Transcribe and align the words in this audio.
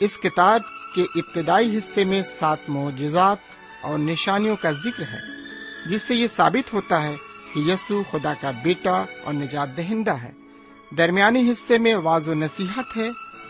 اس 0.00 0.20
کتاب 0.20 0.60
کے 0.94 1.02
ابتدائی 1.02 1.78
حصے 1.78 2.04
میں 2.04 2.22
سات 2.22 2.58
معجزات 2.68 3.36
اور 3.82 3.98
نشانیوں 3.98 4.56
کا 4.56 4.70
ذکر 4.70 5.02
ہے، 5.02 5.18
جس 5.88 6.02
سے 6.02 6.14
یہ 6.14 6.26
ثابت 6.26 6.74
ہوتا 6.74 7.02
ہے 7.02 7.16
کہ 7.54 7.60
یسو 7.60 8.02
خدا 8.10 8.34
کا 8.40 8.50
بیٹا 8.50 9.04
اور 9.24 9.34
نجات 9.34 9.76
دہندہ 9.76 10.10
ہے۔ 10.10 10.32
درمیانی 10.98 11.52
حصے 11.52 11.78
میں 11.78 11.94
واض 11.94 12.28
و 12.28 12.34
نصیحت 12.34 12.96
ہے 12.96 13.08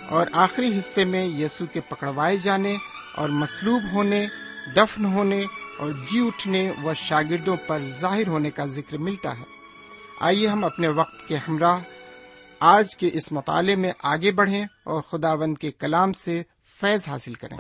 اور 0.09 0.27
آخری 0.33 0.79
حصے 0.79 1.05
میں 1.05 1.27
یسو 1.27 1.67
کے 1.67 1.81
پکڑوائے 1.81 2.37
جانے 2.37 2.77
اور 3.15 3.29
مسلوب 3.29 3.83
ہونے، 3.93 4.27
دفن 4.77 5.05
ہونے 5.05 5.45
اور 5.79 5.93
جی 5.93 6.27
اٹھنے 6.27 6.73
و 6.85 6.95
شاگردوں 6.95 7.57
پر 7.57 7.83
ظاہر 7.83 8.27
ہونے 8.27 8.51
کا 8.51 8.65
ذکر 8.65 8.99
ملتا 8.99 9.39
ہے۔ 9.39 9.45
آئیے 10.21 10.47
ہم 10.47 10.65
اپنے 10.65 10.89
وقت 10.89 11.29
کے 11.29 11.37
ہمراہ 11.37 11.79
آج 12.61 12.97
کے 12.97 13.11
اس 13.13 13.33
مطالعے 13.33 13.77
میں 13.77 13.93
آگے 14.03 14.33
بڑھیں 14.33 14.65
اور 14.85 15.03
خدا 15.03 15.35
بند 15.35 15.59
کے 15.59 15.71
کلام 15.71 16.13
سے 16.13 16.43
فیض 16.81 17.09
حاصل 17.09 17.35
کریں۔ 17.35 17.57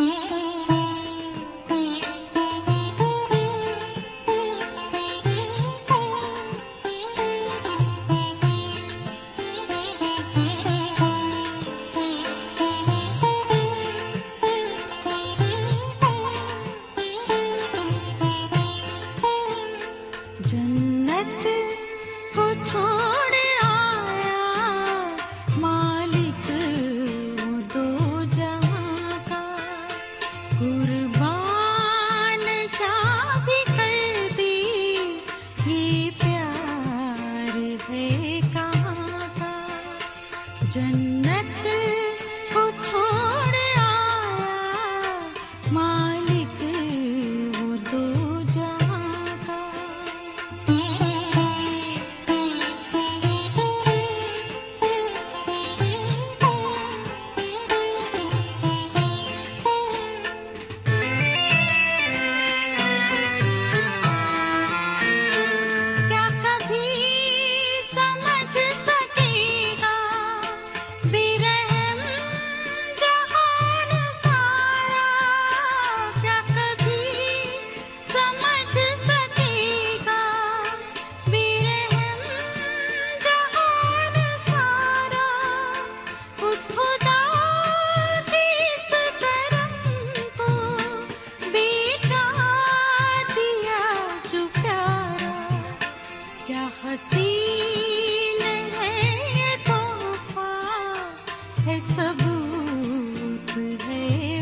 ہے 101.69 101.79
سبوت 101.81 103.51
ہے 103.89 104.41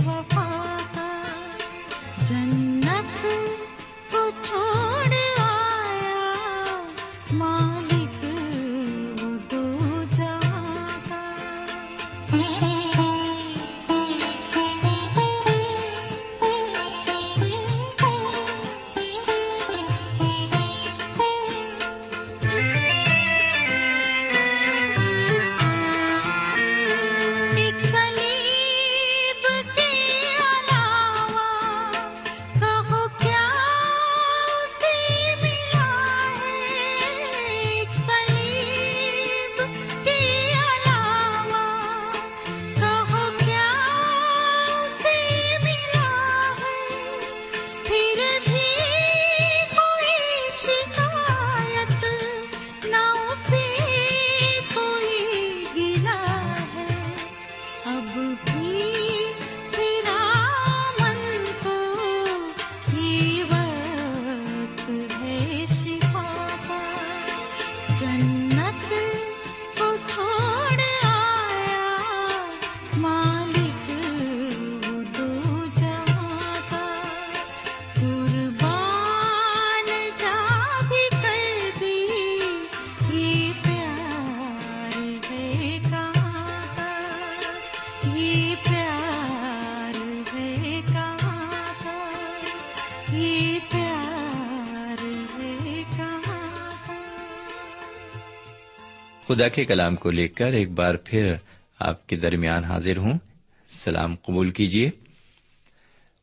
خدا 99.28 99.48
کے 99.48 99.64
کلام 99.64 99.96
کو 99.96 100.10
لے 100.10 100.28
کر 100.28 100.52
ایک 100.52 100.70
بار 100.70 100.94
پھر 100.94 101.34
آپ 101.78 102.06
کے 102.06 102.16
درمیان 102.16 102.64
حاضر 102.64 102.96
ہوں۔ 102.96 103.18
سلام 103.66 104.16
قبول 104.16 104.50
کیجیے۔ 104.50 104.90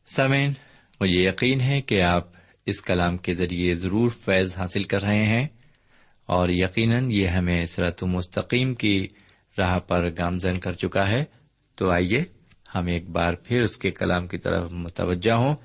سامعین، 0.08 0.54
مجھے 1.02 1.30
یقین 1.30 1.62
ہے 1.62 1.82
کہ 1.82 2.02
آپ 2.02 2.28
اس 2.66 2.82
کلام 2.82 3.18
کے 3.18 3.34
ذریعے 3.34 3.74
ضرور 3.74 4.12
فیض 4.26 4.58
حاصل 4.58 4.84
کر 4.84 5.02
رہے 5.02 5.26
ہیں 5.26 5.48
اور 6.26 6.50
یقیناً 6.50 7.12
یہ 7.12 7.28
ہمیں 7.28 7.66
سرت 7.66 8.04
مستقیم 8.04 8.74
کی 8.74 9.08
راہ 9.58 9.80
پر 9.80 10.10
گامزن 10.10 10.60
کر 10.60 10.72
چکا 10.72 11.08
ہے۔ 11.08 11.26
تو 11.76 11.90
آئیے 11.90 12.24
ہم 12.76 12.88
ایک 12.88 13.10
بار 13.10 13.34
پھر 13.34 13.62
اس 13.62 13.78
کے 13.78 13.90
کلام 13.90 14.28
کی 14.28 14.38
طرف 14.38 14.72
متوجہ 14.72 15.32
ہوں۔ 15.32 15.56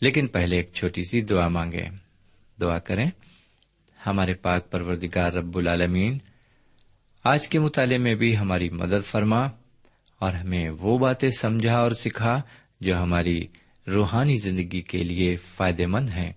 لیکن 0.00 0.26
پہلے 0.26 0.56
ایک 0.56 0.70
چھوٹی 0.72 1.02
سی 1.02 1.20
دعا 1.20 1.48
مانگے 1.48 1.84
دعا 2.60 2.78
کریں۔ 2.78 3.10
ہمارے 4.06 4.34
پاک 4.34 4.70
پروردگار 4.70 5.32
رب 5.32 5.58
العالمین 5.58 6.18
آج 7.24 7.48
کے 7.48 7.58
مطالعے 7.58 7.98
میں 7.98 8.14
بھی 8.14 8.38
ہماری 8.38 8.70
مدد 8.70 9.06
فرما 9.06 9.46
اور 10.18 10.32
ہمیں 10.32 10.70
وہ 10.70 10.98
باتیں 10.98 11.30
سمجھا 11.30 11.78
اور 11.78 11.90
سکھا 11.90 12.42
جو 12.80 12.96
ہماری 12.96 13.46
روحانی 13.86 14.36
زندگی 14.36 14.80
کے 14.80 15.04
لیے 15.04 15.36
فائدہ 15.36 15.86
مند 15.86 16.10
ہیں۔ 16.10 16.32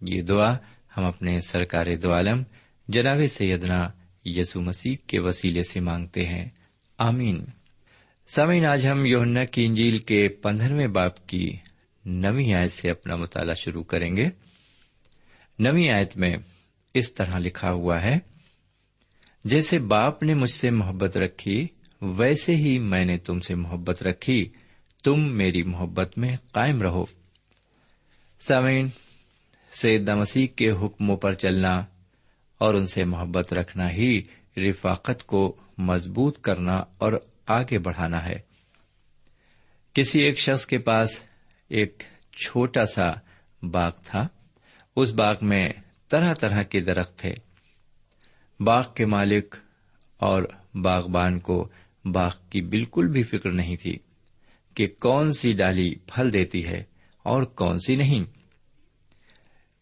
یہ 0.00 0.22
دعا 0.22 0.56
ہم 0.96 1.04
اپنے 1.04 1.40
سرکار 1.40 1.86
دو 2.02 2.12
عالم 2.12 2.42
جناب 2.88 3.18
سیدنا 3.30 3.88
یسو 4.24 4.60
مسیح 4.60 4.96
کے 5.06 5.20
وسیلے 5.20 5.62
سے 5.62 5.80
مانگتے 5.80 6.22
ہیں۔ 6.22 6.48
آمین۔ 6.98 7.44
سامعین، 8.28 8.66
آج 8.66 8.86
ہم 8.86 9.04
یوہنا 9.04 9.44
کی 9.44 9.64
انجیل 9.64 9.98
کے 9.98 10.28
پندرہویں 10.28 10.88
باپ 10.88 11.26
کی 11.26 11.56
نوی 12.04 12.54
آیت 12.54 12.72
سے 12.72 12.90
اپنا 12.90 13.16
مطالعہ 13.16 13.54
شروع 13.54 13.82
کریں 13.82 14.16
گے۔ 14.16 14.28
نوی 15.58 15.90
آیت 15.90 16.16
میں 16.16 16.36
اس 16.94 17.12
طرح 17.12 17.38
لکھا 17.38 17.70
ہوا 17.70 18.02
ہے 18.02 18.18
جیسے 19.44 19.78
باپ 19.78 20.22
نے 20.22 20.34
مجھ 20.34 20.50
سے 20.50 20.70
محبت 20.70 21.16
رکھی، 21.16 21.68
ویسے 22.02 22.56
ہی 22.56 22.78
میں 22.78 23.04
نے 23.04 23.18
تم 23.18 23.40
سے 23.40 23.54
محبت 23.54 24.02
رکھی، 24.02 24.48
تم 25.04 25.32
میری 25.32 25.62
محبت 25.62 26.18
میں 26.18 26.36
قائم 26.52 26.82
رہو۔ 26.82 27.04
سامعین 28.40 28.88
سیدہ 29.72 30.16
مسیح 30.16 30.46
کے 30.56 30.70
حکموں 30.70 31.16
پر 31.16 31.32
چلنا 31.32 31.84
اور 32.58 32.74
ان 32.74 32.86
سے 32.86 33.04
محبت 33.04 33.52
رکھنا 33.52 33.90
ہی 33.90 34.22
رفاقت 34.56 35.26
کو 35.26 35.56
مضبوط 35.78 36.40
کرنا 36.40 36.82
اور 36.98 37.12
آگے 37.46 37.78
بڑھانا 37.78 38.28
ہے۔ 38.28 38.38
کسی 39.94 40.20
ایک 40.20 40.38
شخص 40.38 40.66
کے 40.66 40.78
پاس 40.78 41.20
ایک 41.68 42.02
چھوٹا 42.32 42.86
سا 42.86 43.10
باغ 43.62 43.90
تھا، 44.04 44.28
اس 44.96 45.10
باغ 45.10 45.34
میں 45.42 45.68
طرح 46.08 46.34
طرح 46.34 46.62
کے 46.62 46.80
درخت 46.80 47.18
تھے۔ 47.18 47.34
باغ 48.60 48.86
کے 48.94 49.06
مالک 49.06 49.56
اور 50.16 50.42
باغبان 50.74 51.38
کو 51.38 51.68
باغ 52.04 52.34
کی 52.50 52.60
بالکل 52.60 53.06
بھی 53.06 53.22
فکر 53.22 53.52
نہیں 53.52 53.76
تھی 53.76 53.98
کہ 54.74 54.86
کون 55.00 55.32
سی 55.32 55.52
ڈالی 55.52 55.94
پھل 55.94 56.32
دیتی 56.32 56.66
ہے 56.66 56.84
اور 57.22 57.42
کون 57.42 57.78
سی 57.78 57.96
نہیں۔ 57.96 58.24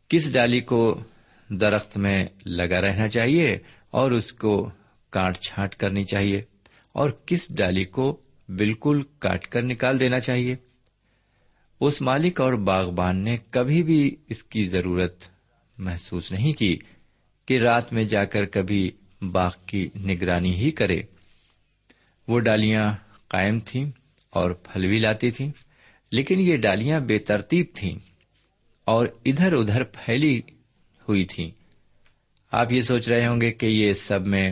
کس 0.08 0.32
ڈالی 0.32 0.60
کو 0.60 1.00
درخت 1.48 1.98
میں 1.98 2.26
لگا 2.46 2.80
رہنا 2.80 3.08
چاہیے 3.08 3.58
اور 3.90 4.12
اس 4.12 4.32
کو 4.32 4.70
کاٹ 5.10 5.38
چھانٹ 5.38 5.74
کرنی 5.74 6.04
چاہیے 6.04 6.42
اور 6.92 7.10
کس 7.10 7.56
ڈالی 7.56 7.84
کو 7.84 8.20
بالکل 8.48 9.02
کاٹ 9.18 9.46
کر 9.46 9.62
نکال 9.62 10.00
دینا 10.00 10.20
چاہیے۔ 10.20 10.56
اس 11.80 12.02
مالک 12.02 12.40
اور 12.40 12.52
باغبان 12.52 13.24
نے 13.24 13.36
کبھی 13.50 13.82
بھی 13.82 14.16
اس 14.28 14.44
کی 14.44 14.64
ضرورت 14.64 15.22
محسوس 15.78 16.32
نہیں 16.32 16.52
کی۔ 16.52 16.78
کہ 17.46 17.58
رات 17.58 17.92
میں 17.92 18.04
جا 18.04 18.24
کر 18.24 18.44
کبھی 18.44 18.90
باغ 19.32 19.52
کی 19.66 19.88
نگرانی 19.96 20.54
ہی 20.54 20.70
کرے۔ 20.70 21.00
وہ 22.28 22.40
ڈالیاں 22.40 22.92
قائم 23.28 23.58
تھیں 23.60 23.84
اور 24.32 24.50
پھل 24.50 24.86
بھی 24.86 24.98
لاتی 24.98 25.30
تھیں، 25.30 25.50
لیکن 26.12 26.40
یہ 26.40 26.56
ڈالیاں 26.56 27.00
بے 27.00 27.18
ترتیب 27.18 27.66
تھیں 27.74 27.98
اور 28.86 29.06
ادھر 29.24 29.52
ادھر 29.52 29.84
پھیلی 29.84 30.40
ہوئی 31.08 31.24
تھیں۔ 31.24 31.50
آپ 32.52 32.72
یہ 32.72 32.82
سوچ 32.82 33.08
رہے 33.08 33.26
ہوں 33.26 33.40
گے 33.40 33.50
کہ 33.50 33.66
یہ 33.66 33.92
سب 33.92 34.26
میں 34.26 34.50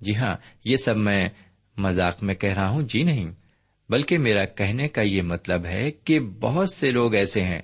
جی 0.00 0.16
ہاں 0.16 0.36
یہ 0.64 0.76
سب 0.76 0.96
میں 0.96 1.28
مذاق 1.76 2.22
میں 2.22 2.34
کہہ 2.34 2.52
رہا 2.52 2.68
ہوں 2.68 2.82
جی 2.82 3.02
نہیں، 3.02 3.26
بلکہ 3.88 4.18
میرا 4.18 4.44
کہنے 4.44 4.88
کا 4.88 5.02
یہ 5.02 5.22
مطلب 5.22 5.66
ہے 5.66 5.90
کہ 5.90 6.20
بہت 6.20 6.70
سے 6.70 6.90
لوگ 6.90 7.14
ایسے 7.14 7.42
ہیں 7.42 7.60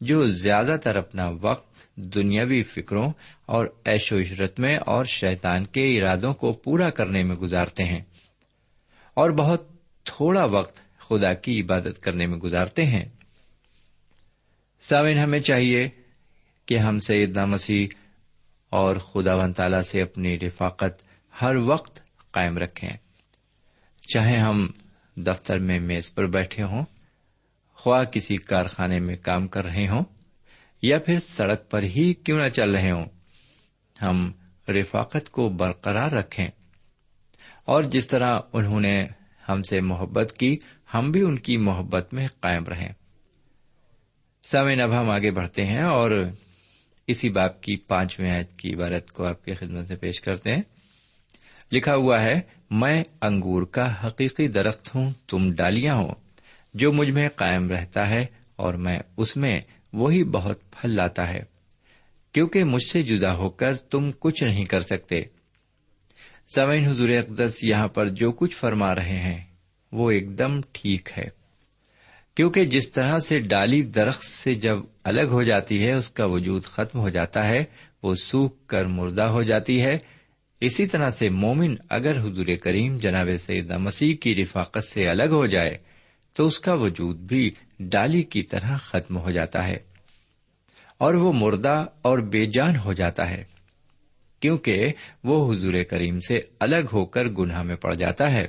جو 0.00 0.26
زیادہ 0.26 0.76
تر 0.84 0.96
اپنا 0.96 1.30
وقت 1.40 1.96
دنیاوی 1.96 2.62
فکروں 2.62 3.12
اور 3.46 3.66
ایش 3.84 4.12
و 4.12 4.18
عشرت 4.18 4.60
میں 4.60 4.76
اور 4.86 5.04
شیطان 5.04 5.66
کے 5.66 5.98
ارادوں 5.98 6.34
کو 6.34 6.52
پورا 6.52 6.90
کرنے 6.90 7.22
میں 7.22 7.36
گزارتے 7.36 7.84
ہیں 7.84 8.00
اور 9.14 9.30
بہت 9.30 9.68
تھوڑا 10.04 10.44
وقت 10.44 10.98
خدا 10.98 11.34
کی 11.34 11.60
عبادت 11.60 12.02
کرنے 12.02 12.26
میں 12.26 12.38
گزارتے 12.38 12.86
ہیں۔ 12.86 13.04
ساون 14.80 15.18
ہمیں 15.18 15.40
چاہیے 15.40 15.88
کہ 16.66 16.78
ہم 16.78 16.98
سیدنا 16.98 17.44
مسیح 17.44 17.86
اور 18.70 18.96
خدا 18.96 19.34
ون 19.34 19.52
تعالی 19.52 19.82
سے 19.82 20.00
اپنی 20.00 20.38
رفاقت 20.38 21.02
ہر 21.42 21.56
وقت 21.56 22.02
قائم 22.30 22.58
رکھیں۔ 22.58 22.90
چاہے 24.14 24.36
ہم 24.36 24.70
دفتر 25.16 25.58
میں 25.58 25.80
میز 25.80 26.14
پر 26.14 26.26
بیٹھے 26.26 26.62
ہوں، 26.62 26.84
خواہ 27.74 28.04
کسی 28.04 28.36
کارخانے 28.36 29.00
میں 29.00 29.16
کام 29.16 29.48
کر 29.48 29.64
رہے 29.64 29.88
ہوں، 29.88 30.04
یا 30.82 30.98
پھر 30.98 31.18
سڑک 31.18 31.70
پر 31.70 31.82
ہی 31.82 32.14
کیوں 32.14 32.38
نہ 32.38 32.48
چل 32.48 32.70
رہے 32.70 32.90
ہوں 32.90 33.04
ہم 34.02 34.32
رفاقت 34.68 35.30
کو 35.30 35.48
برقرار 35.48 36.10
رکھیں۔ 36.10 36.48
اور 37.64 37.82
جس 37.82 38.06
طرح 38.06 38.40
انہوں 38.52 38.80
نے 38.80 39.06
ہم 39.48 39.62
سے 39.62 39.80
محبت 39.80 40.34
کی، 40.38 40.56
ہم 40.94 41.10
بھی 41.10 41.22
ان 41.22 41.38
کی 41.38 41.56
محبت 41.56 42.14
میں 42.14 42.28
قائم 42.40 42.64
رہیں۔ 42.64 42.88
سامعین، 44.46 44.80
اب 44.80 45.00
ہم 45.00 45.10
آگے 45.10 45.30
بڑھتے 45.30 45.64
ہیں 45.64 45.82
اور 45.82 46.10
اسی 47.06 47.28
باپ 47.28 47.62
کی 47.62 47.76
پانچویں 47.76 48.30
آیت 48.30 48.58
کی 48.58 48.74
عبارت 48.74 49.12
کو 49.12 49.24
آپ 49.24 49.44
کی 49.44 49.54
خدمت 49.54 49.88
میں 49.88 49.96
پیش 49.96 50.20
کرتے 50.20 50.54
ہیں۔ 50.54 50.62
لکھا 51.72 51.94
ہوا 51.94 52.22
ہے، 52.22 52.40
میں 52.70 53.04
انگور 53.22 53.62
کا 53.62 54.06
حقیقی 54.06 54.48
درخت 54.48 54.94
ہوں، 54.94 55.12
تم 55.28 55.52
ڈالیاں 55.52 55.94
ہو، 55.94 56.14
جو 56.74 56.92
مجھ 56.92 57.10
میں 57.10 57.28
قائم 57.36 57.70
رہتا 57.70 58.10
ہے 58.10 58.26
اور 58.56 58.74
میں 58.74 58.98
اس 59.16 59.36
میں 59.36 59.60
وہی 59.92 60.24
بہت 60.24 60.58
پھل 60.70 60.90
لاتا 60.90 61.28
ہے۔ 61.28 61.53
کیونکہ 62.34 62.64
مجھ 62.64 62.84
سے 62.84 63.02
جدا 63.02 63.36
ہو 63.36 63.50
کر 63.50 63.74
تم 63.74 64.10
کچھ 64.18 64.44
نہیں 64.44 64.64
کر 64.64 64.80
سکتے۔ 64.80 65.22
سوئن 66.54 66.86
حضور 66.86 67.08
اقدس 67.08 67.64
یہاں 67.64 67.88
پر 67.88 68.08
جو 68.08 68.32
کچھ 68.32 68.56
فرما 68.56 68.94
رہے 68.94 69.18
ہیں، 69.18 69.44
وہ 69.92 70.10
ایک 70.10 70.38
دم 70.38 70.60
ٹھیک 70.72 71.08
ہے۔ 71.18 71.28
کیونکہ 72.34 72.64
جس 72.64 72.92
طرح 72.92 73.18
سے 73.18 73.38
ڈالی 73.38 73.82
درخت 73.82 74.24
سے 74.24 74.54
جب 74.54 74.78
الگ 75.04 75.20
ہو 75.20 75.42
جاتی 75.42 75.86
ہے، 75.86 75.92
اس 75.92 76.10
کا 76.10 76.24
وجود 76.24 76.64
ختم 76.64 76.98
ہو 76.98 77.08
جاتا 77.08 77.48
ہے، 77.48 77.64
وہ 78.02 78.14
سوکھ 78.14 78.66
کر 78.66 78.84
مردہ 78.84 79.22
ہو 79.22 79.42
جاتی 79.42 79.82
ہے۔ 79.82 79.98
اسی 80.60 80.86
طرح 80.86 81.10
سے 81.10 81.28
مومن 81.28 81.74
اگر 81.88 82.20
حضور 82.20 82.46
کریم 82.62 82.98
جناب 82.98 83.28
سعید 83.40 83.70
مسیح 83.70 84.16
کی 84.16 84.34
رفاقت 84.34 84.84
سے 84.84 85.08
الگ 85.08 85.30
ہو 85.30 85.46
جائے، 85.46 85.78
تو 86.32 86.46
اس 86.46 86.60
کا 86.60 86.74
وجود 86.74 87.16
بھی 87.16 87.50
ڈالی 87.80 88.22
کی 88.22 88.42
طرح 88.42 88.76
ختم 88.76 89.16
ہو 89.16 89.30
جاتا 89.30 89.68
ہے۔ 89.68 89.93
اور 91.04 91.14
وہ 91.14 91.32
مردہ 91.32 91.86
اور 92.02 92.18
بے 92.18 92.46
جان 92.46 92.76
ہو 92.76 92.92
جاتا 92.92 93.30
ہے، 93.30 93.44
کیونکہ 94.40 94.92
وہ 95.24 95.52
حضور 95.52 95.74
کریم 95.90 96.20
سے 96.20 96.40
الگ 96.60 96.86
ہو 96.92 97.04
کر 97.04 97.28
گناہ 97.28 97.62
میں 97.62 97.76
پڑ 97.76 97.94
جاتا 97.94 98.32
ہے۔ 98.32 98.46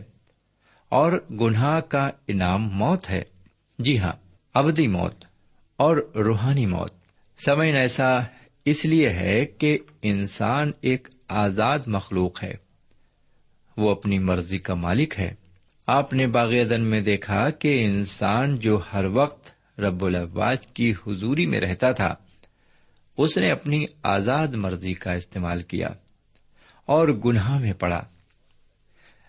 اور 0.89 1.25
گناہ 1.31 1.79
کا 1.79 2.09
انعام 2.27 2.69
موت 2.69 3.09
ہے۔ 3.09 3.23
جی 3.79 3.99
ہاں 3.99 4.11
ابدی 4.53 4.87
موت 4.87 5.25
اور 5.77 6.11
روحانی 6.15 6.65
موت۔ 6.65 6.93
سمعن 7.45 7.75
ایسا 7.79 8.19
اس 8.65 8.85
لیے 8.85 9.09
ہے 9.09 9.45
کہ 9.45 9.77
انسان 10.01 10.71
ایک 10.81 11.07
آزاد 11.27 11.79
مخلوق 11.87 12.43
ہے۔ 12.43 12.55
وہ 13.77 13.89
اپنی 13.89 14.19
مرضی 14.19 14.57
کا 14.57 14.73
مالک 14.73 15.13
ہے۔ 15.19 15.33
آپ 15.87 16.13
نے 16.13 16.27
باغ 16.27 16.53
عدن 16.53 16.81
میں 16.81 17.01
دیکھا 17.01 17.49
کہ 17.49 17.85
انسان 17.85 18.59
جو 18.59 18.79
ہر 18.93 19.05
وقت 19.05 19.51
رب 19.79 20.05
الواج 20.05 20.67
کی 20.67 20.93
حضوری 21.07 21.45
میں 21.45 21.59
رہتا 21.59 21.91
تھا 21.91 22.15
اس 23.17 23.37
نے 23.37 23.51
اپنی 23.51 23.85
آزاد 24.03 24.47
مرضی 24.47 24.93
کا 24.93 25.11
استعمال 25.11 25.61
کیا 25.61 25.89
اور 26.85 27.07
گناہ 27.07 27.59
میں 27.59 27.73
پڑا۔ 27.73 28.03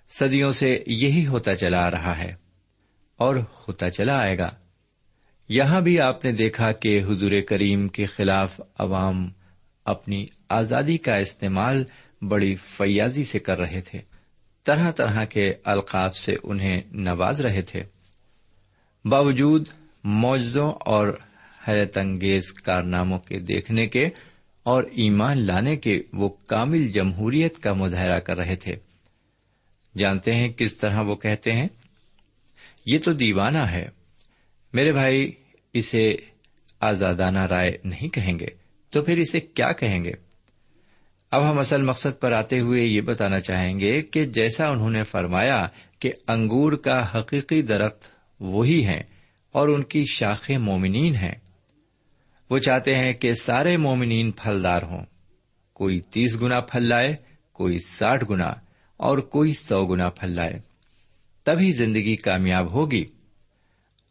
صدیوں 0.09 0.51
سے 0.51 0.85
یہی 0.87 1.27
ہوتا 1.27 1.57
چلا 1.57 1.87
آ 1.87 1.91
رہا 1.91 2.19
ہے 2.19 2.35
اور 3.17 3.37
ہوتا 3.37 3.91
چلا 3.91 4.19
آئے 4.19 4.39
گا۔ 4.39 4.51
یہاں 5.49 5.81
بھی 5.81 6.01
آپ 6.01 6.25
نے 6.25 6.33
دیکھا 6.33 6.73
کہ 6.73 7.03
حضور 7.03 7.31
کریم 7.49 7.89
کے 7.89 8.07
خلاف 8.07 8.61
عوام 8.79 9.33
اپنی 9.85 10.27
آزادی 10.49 10.99
کا 10.99 11.17
استعمال 11.17 11.85
بڑی 12.23 12.57
فیاضی 12.57 13.25
سے 13.25 13.39
کر 13.39 13.59
رہے 13.59 13.81
تھے۔ 13.81 14.01
طرح 14.65 14.91
طرح 14.91 15.25
کے 15.25 15.53
القاف 15.65 16.19
سے 16.19 16.37
انہیں 16.43 16.83
نواز 16.93 17.41
رہے 17.41 17.63
تھے۔ 17.63 17.83
باوجود 19.05 19.69
معجزوں 20.05 20.73
اور 20.81 21.19
حیرت 21.69 21.99
انگیز 21.99 22.53
کارناموں 22.53 23.19
کے 23.19 23.39
دیکھنے 23.39 23.87
کے 23.87 24.09
اور 24.63 24.85
ایمان 24.93 25.39
لانے 25.39 25.77
کے 25.77 26.03
وہ 26.13 26.29
کامل 26.29 26.89
جمہوریت 26.89 27.59
کا 27.59 27.73
مظاہرہ 27.73 28.19
کر 28.19 28.37
رہے 28.37 28.57
تھے۔ 28.57 28.77
جانتے 29.99 30.35
ہیں 30.35 30.49
کس 30.49 30.77
طرح 30.77 31.01
وہ 31.01 31.15
کہتے 31.15 31.53
ہیں؟ 31.53 31.69
یہ 32.87 32.99
تو 33.05 33.13
دیوانہ 33.13 33.59
ہے۔ 33.59 33.89
میرے 34.73 34.93
بھائی، 34.93 35.33
اسے 35.73 36.17
آزادانہ 36.81 37.39
رائے 37.39 37.79
نہیں 37.85 38.09
کہیں 38.09 38.39
گے۔ 38.39 38.47
تو 38.91 39.03
پھر 39.03 39.17
اسے 39.17 39.41
کیا 39.41 39.73
کہیں 39.73 40.05
گے؟ 40.05 40.13
اب 41.31 41.51
ہم 41.51 41.59
اصل 41.59 41.83
مقصد 41.83 42.21
پر 42.21 42.33
آتے 42.33 42.61
ہوئے 42.61 42.85
یہ 42.85 43.01
بتانا 43.01 43.41
چاہیں 43.41 43.81
گے 43.81 44.03
کہ 44.03 44.25
جیسا 44.25 44.69
انہوں 44.69 44.91
نے 44.91 45.05
فرمایا 45.05 45.69
کہ 45.99 46.13
انگور 46.29 46.73
کا 46.73 47.19
حقیقی 47.19 47.63
درخت 47.63 48.09
وہی 48.41 48.85
ہیں 48.85 49.03
اور 49.53 49.69
ان 49.69 49.83
کی 49.83 50.05
شاخیں 50.05 50.59
مومنین 50.59 51.15
ہیں۔ 51.15 51.35
وہ 52.51 52.59
چاہتے 52.59 52.97
ہیں 52.97 53.13
کہ 53.13 53.35
سارے 53.35 53.77
مومنین 53.77 54.31
پھلدار 54.31 54.83
ہوں۔ 54.83 55.05
کوئی 55.73 56.01
تیس 56.01 56.41
گنا 56.41 56.61
پھل 56.61 56.83
لائے 56.83 57.17
کوئی 57.53 57.79
ساٹھ 57.79 58.25
گنا، 58.31 58.53
اور 58.97 59.19
کوئی 59.19 59.53
سو 59.53 59.87
گنا 59.87 60.11
پھل 60.11 60.31
لائے 60.31 60.59
تبھی 61.45 61.73
زندگی 61.73 62.17
کامیاب 62.17 62.73
ہوگی۔ 62.73 63.05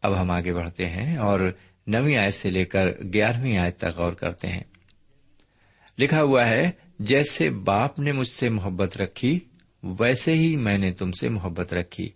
اب 0.02 0.20
ہم 0.20 0.30
آگے 0.30 0.52
بڑھتے 0.54 0.86
ہیں 0.86 1.16
اور 1.16 1.40
نویں 1.86 2.16
آیت 2.16 2.34
سے 2.34 2.50
لے 2.50 2.64
کر 2.64 2.86
گیارہویں 3.12 3.56
آیت 3.56 3.76
تک 3.76 3.96
غور 3.96 4.12
کرتے 4.12 4.48
ہیں۔ 4.48 4.62
لکھا 5.98 6.22
ہوا 6.22 6.46
ہے، 6.46 6.70
جیسے 6.98 7.50
باپ 7.50 7.98
نے 7.98 8.12
مجھ 8.12 8.28
سے 8.28 8.48
محبت 8.48 8.96
رکھی، 8.96 9.40
ویسے 9.82 10.34
ہی 10.34 10.56
میں 10.56 10.78
نے 10.78 10.92
تم 10.92 11.12
سے 11.12 11.28
محبت 11.28 11.74
رکھی۔ 11.74 12.10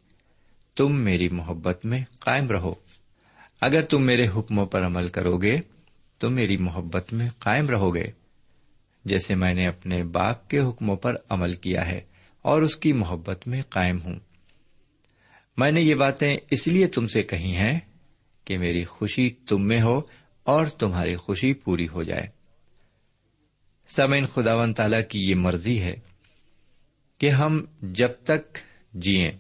تم 0.77 0.97
میری 0.97 1.29
محبت 1.29 1.85
میں 1.85 2.05
قائم 2.19 2.49
رہو۔ 2.51 2.75
اگر 3.61 3.81
تم 3.81 4.03
میرے 4.03 4.29
حکموں 4.37 4.67
پر 4.67 4.87
عمل 4.87 5.09
کرو 5.09 5.39
گے 5.39 5.61
تو 6.21 6.31
میری 6.31 6.57
محبت 6.57 7.13
میں 7.13 7.29
قائم 7.39 7.69
رہو 7.69 7.95
گے۔ 7.95 8.05
جیسے 9.05 9.35
میں 9.35 9.55
نے 9.55 9.67
اپنے 9.67 10.05
باپ 10.05 10.49
کے 10.49 10.59
حکموں 10.59 10.97
پر 10.97 11.15
عمل 11.29 11.55
کیا 11.55 11.89
ہے 11.89 12.01
اور 12.43 12.63
اس 12.63 12.77
کی 12.77 12.93
محبت 12.93 13.49
میں 13.49 13.63
قائم 13.69 13.99
ہوں۔ 14.05 14.15
میں 15.57 15.73
نے 15.73 15.81
یہ 15.81 15.95
باتیں 15.95 16.37
اس 16.51 16.69
لیے 16.69 16.87
تم 16.87 17.07
سے 17.07 17.23
کہی 17.23 17.55
ہیں 17.57 17.81
کہ 18.45 18.59
میری 18.59 18.85
خوشی 18.85 19.31
تم 19.31 19.67
میں 19.67 19.83
ہو 19.83 20.01
اور 20.45 20.67
تمہاری 20.67 21.17
خوشی 21.17 21.55
پوری 21.55 21.89
ہو 21.89 22.03
جائے۔ 22.03 22.27
سمین 23.89 24.27
خدا 24.27 24.55
و 24.55 24.73
تعالی 24.73 25.03
کی 25.09 25.19
یہ 25.31 25.35
مرضی 25.35 25.81
ہے 25.81 25.95
کہ 27.19 27.31
ہم 27.31 27.65
جب 27.83 28.11
تک 28.25 28.59
جیئیں 28.95 29.33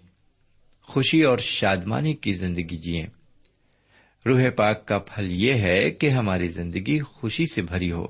خوشی 0.83 1.23
اور 1.23 1.39
شادمانی 1.39 2.15
کی 2.15 2.33
زندگی 2.33 2.77
جیئیں 2.77 3.07
روح 4.27 4.51
پاک 4.57 4.87
کا 4.87 4.99
پھل 4.99 5.33
یہ 5.37 5.55
ہے 5.55 5.91
کہ 5.91 6.11
ہماری 6.11 6.49
زندگی 6.49 6.99
خوشی 6.99 7.47
سے 7.47 7.63
بھری 7.63 7.93
ہو۔ 7.93 8.07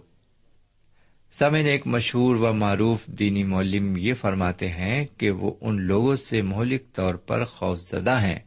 سمن 1.33 1.67
ایک 1.67 1.87
مشہور 1.87 2.37
و 2.37 2.53
معروف 2.53 3.07
دینی 3.07 3.43
مولم 3.43 3.97
یہ 3.97 4.15
فرماتے 4.15 4.69
ہیں 4.69 5.07
کہ 5.17 5.31
وہ 5.31 5.55
ان 5.61 5.83
لوگوں 5.83 6.17
سے 6.17 6.43
مہلک 6.43 6.93
طور 6.93 7.15
پر 7.15 7.45
خوف 7.45 7.81
زدہ 7.81 8.23
ہیں 8.23 8.39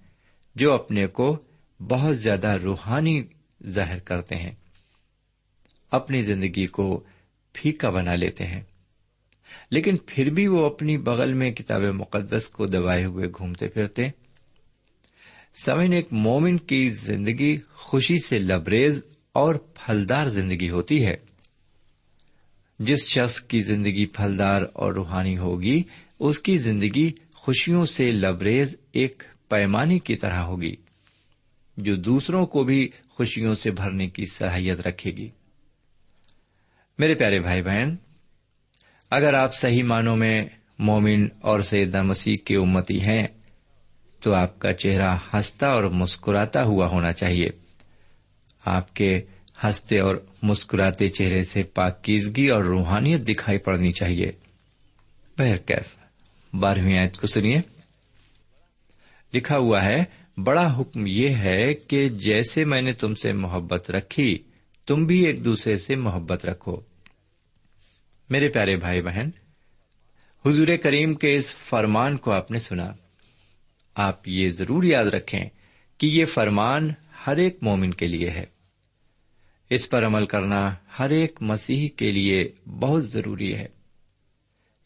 جو 0.56 0.74
اپنے 0.74 1.08
کو 1.08 1.38
بہت 1.80 2.18
زیادہ 2.18 2.48
روحانی 2.48 3.24
ظاہر 3.68 4.00
کرتے 4.00 4.36
ہیں، 4.36 4.52
اپنی 5.92 6.22
زندگی 6.22 6.68
کو 6.68 7.04
پھیکا 7.54 7.90
بنا 7.90 8.16
لیتے 8.16 8.46
ہیں۔ 8.46 8.62
لیکن 9.72 9.96
پھر 10.06 10.30
بھی 10.30 10.48
وہ 10.48 10.66
اپنی 10.66 10.98
بغل 10.98 11.34
میں 11.34 11.50
کتاب 11.50 11.82
مقدس 11.82 12.48
کو 12.48 12.66
دبائے 12.66 13.06
ہوئے 13.06 13.28
گھومتے 13.38 13.68
پھرتے 13.68 14.06
ہیں 14.06 14.23
سمن 15.56 15.94
ایک 15.94 16.08
مومن 16.12 16.58
کی 16.58 16.90
زندگی 16.90 17.58
خوشی 17.74 18.18
سے 18.20 18.40
لبریز 18.40 19.02
اور 19.34 19.56
پھلدار 19.56 20.28
زندگی 20.28 20.70
ہوتی 20.70 21.06
ہے۔ 21.06 21.16
جس 22.80 23.08
شخص 23.08 23.42
کی 23.42 23.62
زندگی 23.62 24.06
پھلدار 24.06 24.62
اور 24.74 24.94
روحانی 24.94 25.38
ہوگی، 25.38 25.84
اس 26.20 26.40
کی 26.40 26.58
زندگی 26.58 27.12
خوشیوں 27.36 27.86
سے 27.86 28.12
لبریز 28.12 28.78
ایک 28.92 29.24
پیمانی 29.50 30.00
کی 30.00 30.16
طرح 30.16 30.40
ہوگی، 30.40 30.76
جو 31.78 31.96
دوسروں 31.96 32.46
کو 32.46 32.64
بھی 32.64 32.90
خوشیوں 33.10 33.56
سے 33.56 33.72
بھرنے 33.72 34.10
کی 34.10 34.26
صلاحیت 34.26 34.88
رکھے 34.88 35.12
گی۔ 35.12 35.30
میرے 37.00 37.16
پیارے 37.16 37.40
بھائی 37.40 37.62
بہن، 37.62 37.96
اگر 39.10 39.34
آپ 39.34 39.54
صحیح 39.54 39.84
معنوں 39.84 40.18
میں 40.18 40.46
مومن 40.80 41.28
اور 41.40 41.60
سیدہ 41.60 42.02
مسیح 42.02 42.36
کے 42.46 42.56
امتی 42.56 43.02
ہیں 43.02 43.28
تو 44.24 44.34
آپ 44.34 44.60
کا 44.60 44.74
چہرہ 44.74 45.18
ہنستا 45.34 45.68
اور 45.68 45.84
مسکراتا 45.84 46.64
ہوا 46.64 46.88
ہونا 46.88 47.14
چاہیے۔ 47.14 47.50
آپ 48.66 48.96
کے 48.96 49.22
ہنستے 49.64 50.00
اور 50.00 50.16
مسکراتے 50.42 51.08
چہرے 51.08 51.44
سے 51.44 51.64
پاکیزگی 51.64 52.48
اور 52.48 52.64
روحانیت 52.64 53.22
دکھائی 53.28 53.58
پڑنی 53.58 53.92
چاہیے۔ 53.92 54.32
بہرکیف 55.38 55.96
بارہویں 56.54 56.98
آیت 56.98 57.18
کو 57.18 57.28
سنیے۔ 57.28 57.62
لکھا 59.34 59.58
ہوا 59.58 59.86
ہے، 59.86 60.04
بڑا 60.38 60.80
حکم 60.80 61.08
یہ 61.08 61.30
ہے 61.30 61.74
کہ 61.74 62.10
جیسے 62.10 62.66
میں 62.66 62.82
نے 62.82 62.94
تم 62.94 63.16
سے 63.16 63.34
محبت 63.34 63.92
رکھی، 63.92 64.38
تم 64.86 65.06
بھی 65.06 65.26
ایک 65.26 65.46
دوسرے 65.46 65.78
سے 65.78 65.96
محبت 65.96 66.46
رکھو۔ 66.46 66.76
میرے 68.30 68.50
پیارے 68.50 68.76
بھائی 68.78 69.02
بہن، 69.02 69.30
حضور 70.46 70.68
کریم 70.84 71.14
کے 71.14 71.36
اس 71.36 71.56
فرمان 71.56 72.18
کو 72.18 72.32
آپ 72.32 72.52
نے 72.52 72.60
سنا۔ 72.60 72.92
آپ 73.96 74.28
یہ 74.28 74.50
ضرور 74.50 74.84
یاد 74.84 75.06
رکھیں 75.06 75.50
کہ 75.98 76.08
یہ 76.08 76.26
فرمان 76.26 76.90
ہر 77.28 77.38
ایک 77.38 77.58
مومن 77.62 77.94
کے 77.94 78.08
لیے 78.08 78.30
ہے۔ 78.30 78.46
اس 79.70 79.90
پر 79.90 80.06
عمل 80.06 80.26
کرنا 80.26 80.76
ہر 81.00 81.10
ایک 81.10 81.42
مسیح 81.42 81.88
کے 81.96 82.12
لیے 82.12 82.52
بہت 82.80 83.10
ضروری 83.10 83.56
ہے۔ 83.56 83.66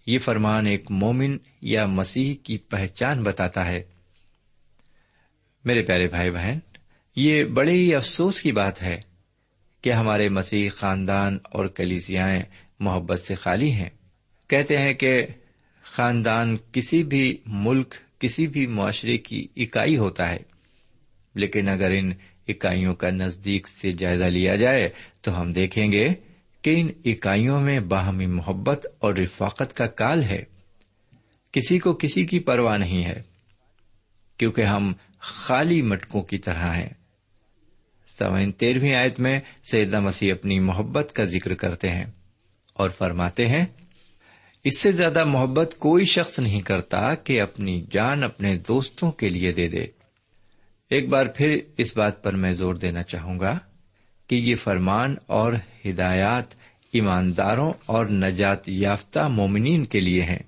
یہ 0.06 0.20
فرمان 0.20 0.66
ایک 0.66 0.92
مومن 0.92 1.38
یا 1.62 1.86
مسیح 1.86 2.36
کی 2.44 2.58
پہچان 2.58 3.24
بتاتا 3.24 3.66
ہے۔ 3.66 3.84
میرے 5.66 5.84
پیارے 5.84 6.08
بھائی 6.08 6.32
بہن، 6.32 6.60
یہ 7.16 7.44
بڑے 7.44 7.72
ہی 7.72 7.96
افسوس 7.96 8.42
کی 8.42 8.52
بات 8.52 8.84
ہے 8.84 8.98
کہ 9.82 9.92
ہمارے 9.92 10.30
مسیح 10.30 10.70
خاندان 10.74 11.38
اور 11.44 11.66
کلیسیاں 11.66 12.30
محبت 12.80 13.20
سے 13.20 13.36
خالی 13.36 13.72
ہیں۔ 13.72 13.90
کہتے 14.48 14.78
ہیں 14.78 14.94
کہ 14.94 15.26
خاندان 15.84 16.58
کسی 16.72 17.04
بھی 17.04 17.38
ملک 17.46 17.96
کسی 18.20 18.48
بھی 18.48 18.66
معاشرے 18.66 19.18
کی 19.18 19.48
اکائی 19.56 19.98
ہوتا 19.98 20.32
ہے۔ 20.32 20.38
لیکن 21.36 21.70
اگر 21.70 21.92
ان 21.92 22.12
اکائیوں 22.48 22.96
کا 22.96 23.10
نزدیک 23.10 23.68
سے 23.68 23.92
جائزہ 23.92 24.26
لیا 24.26 24.56
جائے، 24.56 24.90
تو 25.22 25.42
ہم 25.42 25.54
دیکھیں 25.54 25.92
گے 25.92 26.10
کہ 26.62 26.76
ان 26.78 26.88
اکائیوں 27.06 27.62
میں 27.62 27.80
باہمی 27.80 28.26
محبت 28.26 28.88
اور 29.00 29.14
رفاقت 29.14 29.76
کا 29.76 29.88
کال 29.88 30.24
ہے۔ 30.24 30.44
کسی 31.52 31.80
کو 31.80 31.94
کسی 31.94 32.26
کی 32.26 32.40
پرواہ 32.40 32.78
نہیں 32.78 33.06
ہے، 33.06 33.22
کیونکہ 34.38 34.62
ہم 34.62 34.94
خالی 35.20 35.82
مٹکوں 35.82 36.22
کی 36.22 36.38
طرح 36.38 36.76
ہیں۔ 36.76 36.90
سوئن 38.08 38.52
تیرہویں 38.52 38.96
آیت 38.96 39.20
میں 39.20 39.40
سیدہ 39.72 40.00
مسیح 40.00 40.34
اپنی 40.34 40.60
محبت 40.60 41.12
کا 41.14 41.24
ذکر 41.24 41.54
کرتے 41.54 41.90
ہیں 41.90 42.06
اور 42.74 42.90
فرماتے 42.90 43.48
ہیں 43.48 43.66
اس 44.64 44.80
سے 44.80 44.92
زیادہ 44.92 45.26
محبت 45.26 45.76
کوئی 45.80 46.06
شخص 46.06 46.40
نہیں 46.40 46.62
کرتا 46.62 47.16
کہ 47.16 47.42
اپنی 47.42 47.86
جان 47.92 48.24
اپنے 48.24 48.58
دوستوں 48.68 49.12
کے 49.12 49.30
لیے 49.30 49.52
دے 49.52 49.68
دے۔ 49.68 49.86
ایک 50.90 51.10
بار 51.10 51.26
پھر 51.26 51.58
اس 51.78 51.98
بات 51.98 52.24
پر 52.24 52.34
میں 52.34 52.52
زور 52.52 52.76
دینا 52.76 53.04
چاہوں 53.04 53.40
گا 53.40 53.60
کہ 54.28 54.36
یہ 54.36 54.56
فرمان 54.56 55.16
اور 55.26 55.54
ہدایات 55.86 56.44
ایمانداروں 56.94 57.74
اور 57.86 58.06
نجات 58.06 58.70
یافتہ 58.70 59.20
مومنین 59.20 59.86
کے 59.86 60.00
لیے 60.00 60.22
ہیں۔ 60.22 60.40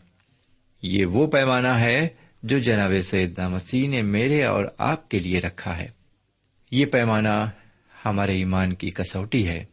یہ 0.81 1.05
وہ 1.05 1.27
پیمانہ 1.27 1.67
ہے 1.67 2.07
جو 2.43 2.59
جناب 2.59 2.91
سید 3.03 3.39
مسیح 3.39 3.89
نے 3.89 4.01
میرے 4.01 4.43
اور 4.43 4.65
آپ 4.77 5.09
کے 5.09 5.19
لیے 5.19 5.39
رکھا 5.39 5.77
ہے۔ 5.77 5.87
یہ 6.71 6.85
پیمانہ 6.85 7.49
ہمارے 8.05 8.35
ایمان 8.35 8.73
کی 8.73 8.91
کسوٹی 8.91 9.47
ہے۔ 9.47 9.65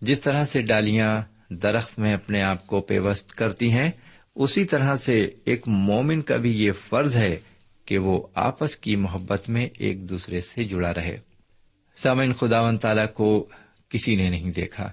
جس 0.00 0.20
طرح 0.20 0.44
سے 0.44 0.62
ڈالیاں 0.62 1.22
درخت 1.62 1.98
میں 1.98 2.14
اپنے 2.14 2.42
آپ 2.42 2.66
کو 2.66 2.80
پیوست 2.80 3.32
کرتی 3.32 3.72
ہیں۔ 3.72 3.90
اسی 4.34 4.64
طرح 4.64 4.96
سے 4.96 5.30
ایک 5.44 5.68
مومن 5.68 6.22
کا 6.22 6.36
بھی 6.36 6.64
یہ 6.64 6.72
فرض 6.72 7.16
ہے 7.16 7.36
کہ 7.84 7.98
وہ 7.98 8.26
آپس 8.34 8.76
کی 8.76 8.96
محبت 8.96 9.48
میں 9.48 9.68
ایک 9.78 10.10
دوسرے 10.10 10.40
سے 10.40 10.64
جڑا 10.64 10.94
رہے۔ 10.94 11.16
سامعین 11.96 12.32
خدا 12.32 12.60
و 12.60 12.76
تعالی 12.76 13.02
کو 13.14 13.48
کسی 13.88 14.16
نے 14.16 14.30
نہیں 14.30 14.52
دیکھا۔ 14.52 14.92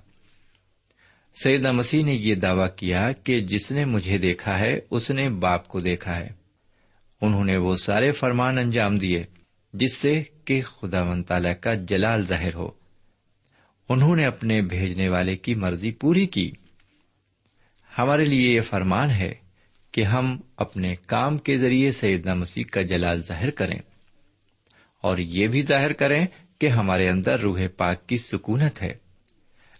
سیدہ 1.43 1.71
مسیح 1.71 2.05
نے 2.05 2.13
یہ 2.13 2.35
دعوی 2.35 2.67
کیا 2.75 3.11
کہ 3.11 3.39
جس 3.39 3.71
نے 3.71 3.85
مجھے 3.85 4.17
دیکھا 4.17 4.59
ہے، 4.59 4.79
اس 4.89 5.11
نے 5.11 5.29
باپ 5.29 5.67
کو 5.67 5.79
دیکھا 5.79 6.15
ہے۔ 6.15 6.29
انہوں 7.21 7.45
نے 7.45 7.57
وہ 7.57 7.75
سارے 7.75 8.11
فرمان 8.11 8.57
انجام 8.57 8.97
دیے، 8.97 9.23
جس 9.73 9.97
سے 9.97 10.23
کہ 10.45 10.61
خدا 10.61 11.03
و 11.03 11.23
تعالی 11.23 11.49
کا 11.61 11.73
جلال 11.73 12.25
ظاہر 12.25 12.53
ہو۔ 12.53 12.80
انہوں 13.91 14.15
نے 14.15 14.25
اپنے 14.25 14.61
بھیجنے 14.61 15.09
والے 15.09 15.37
کی 15.37 15.55
مرضی 15.55 15.91
پوری 15.91 16.27
کی۔ 16.27 16.51
ہمارے 17.97 18.25
لیے 18.25 18.55
یہ 18.55 18.61
فرمان 18.61 19.09
ہے 19.09 19.33
کہ 19.91 20.03
ہم 20.03 20.39
اپنے 20.57 20.95
کام 21.07 21.37
کے 21.37 21.57
ذریعے 21.57 21.91
سیدنا 21.91 22.33
مسیح 22.33 22.63
کا 22.71 22.81
جلال 22.81 23.23
ظاہر 23.23 23.49
کریں 23.49 23.79
اور 25.01 25.17
یہ 25.17 25.47
بھی 25.47 25.61
ظاہر 25.61 25.93
کریں 25.93 26.25
کہ 26.59 26.67
ہمارے 26.67 27.09
اندر 27.09 27.39
روح 27.39 27.59
پاک 27.77 28.07
کی 28.07 28.17
سکونت 28.17 28.81
ہے۔ 28.81 28.93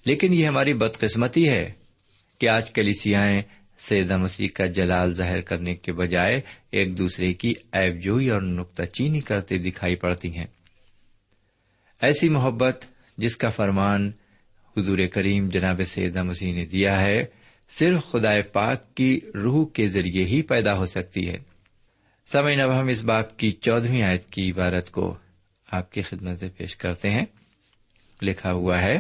لیکن 0.06 0.34
یہ 0.34 0.48
ہماری 0.48 0.74
بدقسمتی 0.74 1.50
ہے 1.50 1.72
کہ 2.40 2.50
آج 2.50 2.72
کلیسیاں 2.72 3.42
سیدہ 3.78 4.18
مسیح 4.18 4.48
کا 4.56 4.66
جلال 4.66 5.14
ظاہر 5.14 5.42
کرنے 5.42 5.76
کے 5.76 5.94
بجائے 5.94 6.42
ایک 6.72 6.98
دوسرے 6.98 7.34
کی 7.34 7.54
ایب 7.72 8.02
جوئی 8.02 8.30
اور 8.30 8.42
نقطہ 8.42 8.84
چینی 8.84 9.20
کرتے 9.20 9.58
دکھائی 9.58 9.96
پڑتی 9.96 10.38
ہیں۔ 10.38 10.48
ایسی 12.02 12.30
محبت 12.30 12.86
جس 13.18 13.36
کا 13.36 13.50
فرمان 13.50 14.12
حضور 14.78 14.98
کریم 15.14 15.50
جناب 15.50 15.82
سیدہ 15.88 16.24
مسیح 16.24 16.54
نے 16.54 16.66
دیا 16.66 17.02
ہے، 17.02 17.26
صرف 17.70 18.06
خدا 18.12 18.34
پاک 18.54 18.96
کی 18.96 19.20
روح 19.36 19.68
کے 19.74 19.90
ذریعے 19.90 20.26
ہی 20.26 20.42
پیدا 20.42 20.78
ہو 20.78 20.86
سکتی 20.86 21.28
ہے۔ 21.28 21.38
سمے 22.26 22.56
اب 22.56 22.82
ہم 22.82 22.88
اس 22.88 23.04
باپ 23.04 23.38
کی 23.38 23.52
چودہویں 23.52 24.02
آیت 24.02 24.30
کی 24.30 24.52
عبارت 24.52 24.92
کو 24.92 25.16
آپ 25.72 25.92
کی 25.92 26.02
خدمت 26.02 26.44
پیش 26.58 26.76
کرتے 26.76 27.10
ہیں۔ 27.10 27.26
لکھا 28.22 28.54
ہوا 28.54 28.82
ہے، 28.82 29.00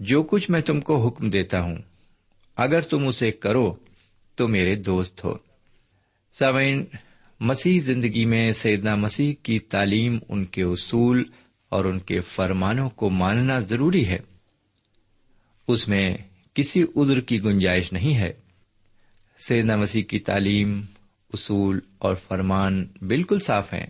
جو 0.00 0.22
کچھ 0.22 0.50
میں 0.50 0.60
تم 0.60 0.80
کو 0.80 1.06
حکم 1.06 1.30
دیتا 1.30 1.60
ہوں، 1.60 1.76
اگر 2.56 2.80
تم 2.80 3.08
اسے 3.08 3.30
کرو 3.30 3.74
تو 4.34 4.48
میرے 4.48 4.74
دوست 4.74 5.24
ہو۔ 5.24 5.34
سامعین، 6.32 6.84
مسیح 7.40 7.80
زندگی 7.80 8.24
میں 8.24 8.52
سیدنا 8.52 8.94
مسیح 8.94 9.34
کی 9.42 9.58
تعلیم، 9.58 10.18
ان 10.28 10.44
کے 10.44 10.62
اصول 10.62 11.24
اور 11.74 11.84
ان 11.84 11.98
کے 11.98 12.20
فرمانوں 12.20 12.90
کو 12.90 13.10
ماننا 13.10 13.58
ضروری 13.58 14.08
ہے۔ 14.08 14.18
اس 15.68 15.88
میں 15.88 16.16
کسی 16.54 16.84
عذر 16.96 17.20
کی 17.20 17.44
گنجائش 17.44 17.92
نہیں 17.92 18.16
ہے۔ 18.16 18.32
سیدنا 19.38 19.76
مسیح 19.76 20.02
کی 20.02 20.18
تعلیم، 20.18 20.82
اصول 21.32 21.80
اور 21.98 22.14
فرمان 22.28 22.86
بالکل 23.02 23.38
صاف 23.38 23.74
ہیں۔ 23.74 23.86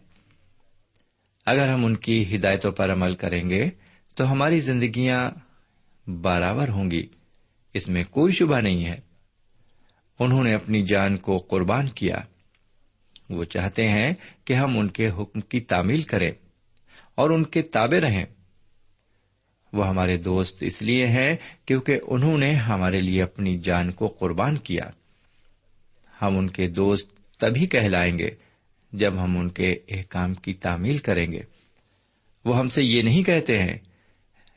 اگر 1.47 1.69
ہم 1.69 1.85
ان 1.85 1.97
کی 1.97 2.37
ہدایتوں 2.37 2.73
پر 2.73 2.93
عمل 2.93 3.15
کریں 3.15 3.51
گے 3.51 3.71
تو 4.15 4.33
ہماری 4.33 4.61
زندگیاں 4.61 5.31
برابر 6.11 6.69
ہوں 6.69 6.91
گی۔ 6.91 7.07
اس 7.75 7.89
میں 7.89 8.05
کوئی 8.11 8.33
شبہ 8.33 8.61
نہیں 8.61 8.85
ہے۔ 8.85 9.01
انہوں 10.19 10.45
نے 10.45 10.55
اپنی 10.55 10.83
جان 10.83 11.17
کو 11.17 11.39
قربان 11.39 11.89
کیا۔ 11.89 12.17
وہ 13.31 13.45
چاہتے 13.45 13.89
ہیں 13.89 14.13
کہ 14.45 14.53
ہم 14.53 14.79
ان 14.79 14.89
کے 14.91 15.11
حکم 15.11 15.41
کی 15.41 15.61
تعمیل 15.61 16.03
کریں۔ 16.03 16.31
اور 17.15 17.31
ان 17.31 17.43
کے 17.43 17.63
تابے 17.63 18.01
رہیں۔ 18.01 18.25
وہ 19.73 19.89
ہمارے 19.89 20.17
دوست 20.17 20.59
اس 20.61 20.83
لیے 20.83 21.07
ہیں 21.07 21.37
کیونکہ 21.67 21.99
انہوں 22.07 22.39
نے 22.39 22.55
ہمارے 22.55 22.99
لیے 22.99 23.23
اپنی 23.23 23.59
جان 23.59 23.93
کو 23.93 24.07
قربان 24.07 24.57
کیا۔ 24.57 24.91
ہم 26.23 26.39
ان 26.39 26.51
کے 26.51 26.69
دوست 26.69 27.15
تبھی 27.39 27.67
کہلائیں 27.67 28.19
گے 28.19 28.29
جب 28.93 29.25
ہم 29.25 29.39
ان 29.39 29.49
کے 29.49 29.73
احکام 29.89 30.35
کی 30.35 30.55
تعمیل 30.55 30.99
کریں 30.99 31.33
گے۔ 31.33 31.41
وہ 32.45 32.59
ہم 32.59 32.69
سے 32.69 32.85
یہ 32.85 33.03
نہیں 33.03 33.23
کہتے 33.23 33.59
ہیں 33.59 33.79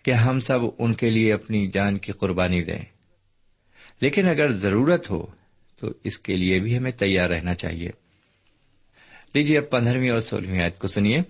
کہ 0.03 0.11
ہم 0.11 0.39
سب 0.39 0.59
ان 0.79 0.93
کے 0.93 1.09
لیے 1.09 1.33
اپنی 1.33 1.67
جان 1.67 1.97
کی 1.97 2.11
قربانی 2.11 2.63
دیں۔ 2.63 2.85
لیکن 4.01 4.27
اگر 4.27 4.51
ضرورت 4.51 5.09
ہو 5.09 5.25
تو 5.79 5.87
اس 6.03 6.19
کے 6.19 6.33
لیے 6.33 6.59
بھی 6.59 6.77
ہمیں 6.77 6.91
تیار 6.91 7.29
رہنا 7.29 7.53
چاہیے۔ 7.53 7.89
لیجیے 9.33 9.57
اب 9.57 9.69
پندرہویں 9.69 10.09
اور 10.09 10.19
سولہویں 10.19 10.61
آیت 10.61 10.79
کو 10.79 10.87
سنیے۔ 10.87 11.21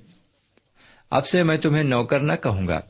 اب 1.11 1.27
سے 1.27 1.43
میں 1.43 1.57
تمہیں 1.57 1.83
نوکر 1.83 2.19
نہ 2.19 2.33
کہوں 2.43 2.67
گا، 2.67 2.81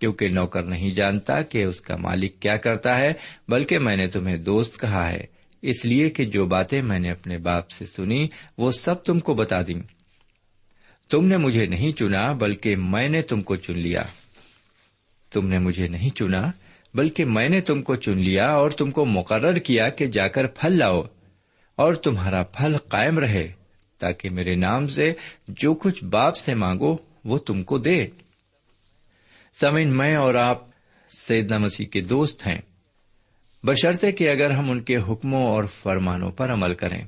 کیونکہ 0.00 0.28
نوکر 0.28 0.62
نہیں 0.62 0.90
جانتا 0.90 1.42
کہ 1.42 1.64
اس 1.64 1.80
کا 1.80 1.96
مالک 1.96 2.40
کیا 2.40 2.56
کرتا 2.56 2.98
ہے، 2.98 3.12
بلکہ 3.48 3.78
میں 3.78 3.96
نے 3.96 4.06
تمہیں 4.06 4.36
دوست 4.36 4.80
کہا 4.80 5.10
ہے۔ 5.10 5.24
اس 5.62 5.84
لیے 5.84 6.10
کہ 6.10 6.24
جو 6.24 6.46
باتیں 6.46 6.82
میں 6.82 6.98
نے 6.98 7.10
اپنے 7.10 7.38
باپ 7.38 7.70
سے 7.70 7.86
سنی، 7.86 8.28
وہ 8.58 8.72
سب 8.72 9.02
تم 9.02 9.20
کو 9.20 9.34
بتا 9.34 9.62
دیں۔ 9.62 9.82
تم 11.10 11.26
نے 11.26 11.36
مجھے 11.36 11.66
نہیں 11.66 11.92
چنا، 11.92 12.32
بلکہ 12.32 12.76
میں 12.76 13.08
نے 13.08 13.22
تم 13.22 13.42
کو 13.42 13.56
چن 13.56 13.78
لیا۔ 13.78 14.02
تم 15.32 15.48
نے 15.48 15.58
مجھے 15.58 15.88
نہیں 15.88 16.10
چنا، 16.10 16.50
بلکہ 16.94 17.24
میں 17.24 17.48
نے 17.48 17.60
تم 17.60 17.82
کو 17.82 17.96
چن 17.96 18.18
لیا 18.18 18.52
اور 18.52 18.70
تم 18.70 18.90
کو 18.90 19.04
مقرر 19.04 19.58
کیا 19.58 19.88
کہ 19.88 20.06
جا 20.06 20.28
کر 20.28 20.46
پھل 20.46 20.72
لاؤ 20.72 21.02
اور 21.76 21.94
تمہارا 21.94 22.42
پھل 22.42 22.76
قائم 22.76 23.18
رہے، 23.18 23.46
تاکہ 23.98 24.30
میرے 24.30 24.54
نام 24.54 24.88
سے 24.88 25.12
جو 25.48 25.74
کچھ 25.74 26.04
باپ 26.04 26.36
سے 26.36 26.54
مانگو 26.54 27.11
وہ 27.24 27.38
تم 27.38 27.62
کو 27.62 27.78
دے۔ 27.78 28.06
سمن، 29.52 29.96
میں 29.96 30.14
اور 30.14 30.34
آپ 30.34 30.66
سیدنا 31.10 31.58
مسیح 31.58 31.86
کے 31.86 32.00
دوست 32.00 32.46
ہیں۔ 32.46 32.60
بشرطے 33.62 34.12
کہ 34.12 34.30
اگر 34.30 34.50
ہم 34.50 34.70
ان 34.70 34.80
کے 34.80 34.96
حکموں 34.96 35.46
اور 35.46 35.64
فرمانوں 35.64 36.32
پر 36.32 36.52
عمل 36.52 36.74
کریں، 36.74 37.00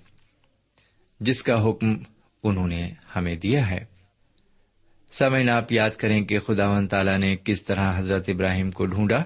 جس 1.20 1.42
کا 1.42 1.68
حکم 1.68 1.96
انہوں 2.42 2.68
نے 2.68 2.92
ہمیں 3.16 3.34
دیا 3.34 3.70
ہے۔ 3.70 3.84
سمین 5.12 5.50
آپ 5.50 5.72
یاد 5.72 5.90
کریں 5.90 6.24
کہ 6.24 6.38
خدا 6.38 6.70
و 6.70 6.86
تعالی 6.86 7.16
نے 7.16 7.36
کس 7.44 7.62
طرح 7.62 7.98
حضرت 7.98 8.24
ابراہیم 8.28 8.70
کو 8.70 8.86
ڈھونڈا 8.86 9.22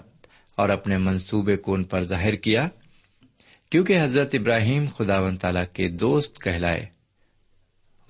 اور 0.57 0.69
اپنے 0.69 0.99
منصوبے 0.99 1.57
کو 1.57 1.75
ان 1.75 1.85
پر 1.85 2.03
ظاہر 2.03 2.35
کیا۔ 2.35 2.69
کیونکہ 3.71 4.03
حضرت 4.03 4.35
ابراہیم 4.35 4.85
خدا 4.97 5.21
و 5.21 5.37
تعالی 5.37 5.61
کے 5.73 5.89
دوست 5.89 6.43
کہلائے۔ 6.43 6.87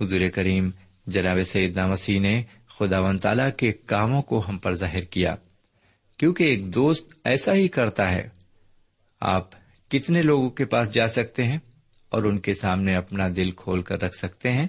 حضور 0.00 0.20
کریم 0.34 0.70
جناب 1.06 1.38
سیدنا 1.46 1.86
مسیح 1.86 2.20
نے 2.20 2.42
خدا 2.78 3.00
و 3.00 3.18
تعالی 3.18 3.42
کے 3.56 3.72
کاموں 3.72 4.22
کو 4.22 4.42
ہم 4.48 4.58
پر 4.58 4.74
ظاہر 4.74 5.00
کیا، 5.00 5.34
کیونکہ 6.16 6.44
ایک 6.44 6.74
دوست 6.74 7.12
ایسا 7.24 7.54
ہی 7.54 7.68
کرتا 7.68 8.12
ہے۔ 8.12 8.28
آپ 9.20 9.48
کتنے 9.90 10.22
لوگوں 10.22 10.50
کے 10.50 10.64
پاس 10.64 10.94
جا 10.94 11.08
سکتے 11.08 11.44
ہیں 11.44 11.58
اور 12.08 12.22
ان 12.22 12.38
کے 12.38 12.54
سامنے 12.54 12.94
اپنا 12.94 13.24
دل 13.36 13.50
کھول 13.50 13.82
کر 13.82 14.02
رکھ 14.02 14.16
سکتے 14.16 14.52
ہیں؟ 14.52 14.66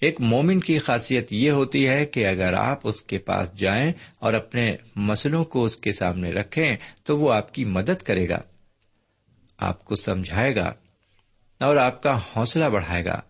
ایک 0.00 0.20
مومن 0.20 0.60
کی 0.60 0.78
خاصیت 0.78 1.32
یہ 1.32 1.50
ہوتی 1.50 1.88
ہے 1.88 2.06
کہ 2.06 2.26
اگر 2.26 2.52
آپ 2.52 2.80
اس 2.84 3.02
کے 3.02 3.18
پاس 3.18 3.52
جائیں 3.52 3.92
اور 4.18 4.34
اپنے 4.34 4.76
مسلوں 4.96 5.44
کو 5.44 5.64
اس 5.64 5.76
کے 5.76 5.92
سامنے 5.92 6.30
رکھیں، 6.30 6.76
تو 7.02 7.18
وہ 7.18 7.32
آپ 7.32 7.54
کی 7.54 7.64
مدد 7.64 8.02
کرے 8.02 8.28
گا، 8.28 8.38
آپ 9.58 9.84
کو 9.84 9.96
سمجھائے 9.96 10.56
گا 10.56 10.72
اور 11.60 11.76
آپ 11.76 12.02
کا 12.02 12.18
حوصلہ 12.36 12.64
بڑھائے 12.64 13.04
گا۔ 13.04 13.20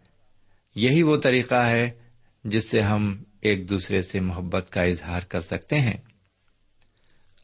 یہی 0.75 1.03
وہ 1.03 1.17
طریقہ 1.17 1.55
ہے 1.55 2.02
جس 2.45 2.71
سے 2.71 2.81
ہم 2.81 3.23
ایک 3.41 3.71
دوسرے 3.71 4.03
سے 4.03 4.21
محبت 4.21 4.71
کا 4.71 4.83
اظہار 4.83 5.21
کر 5.21 5.41
سکتے 5.41 5.81
ہیں۔ 5.81 5.97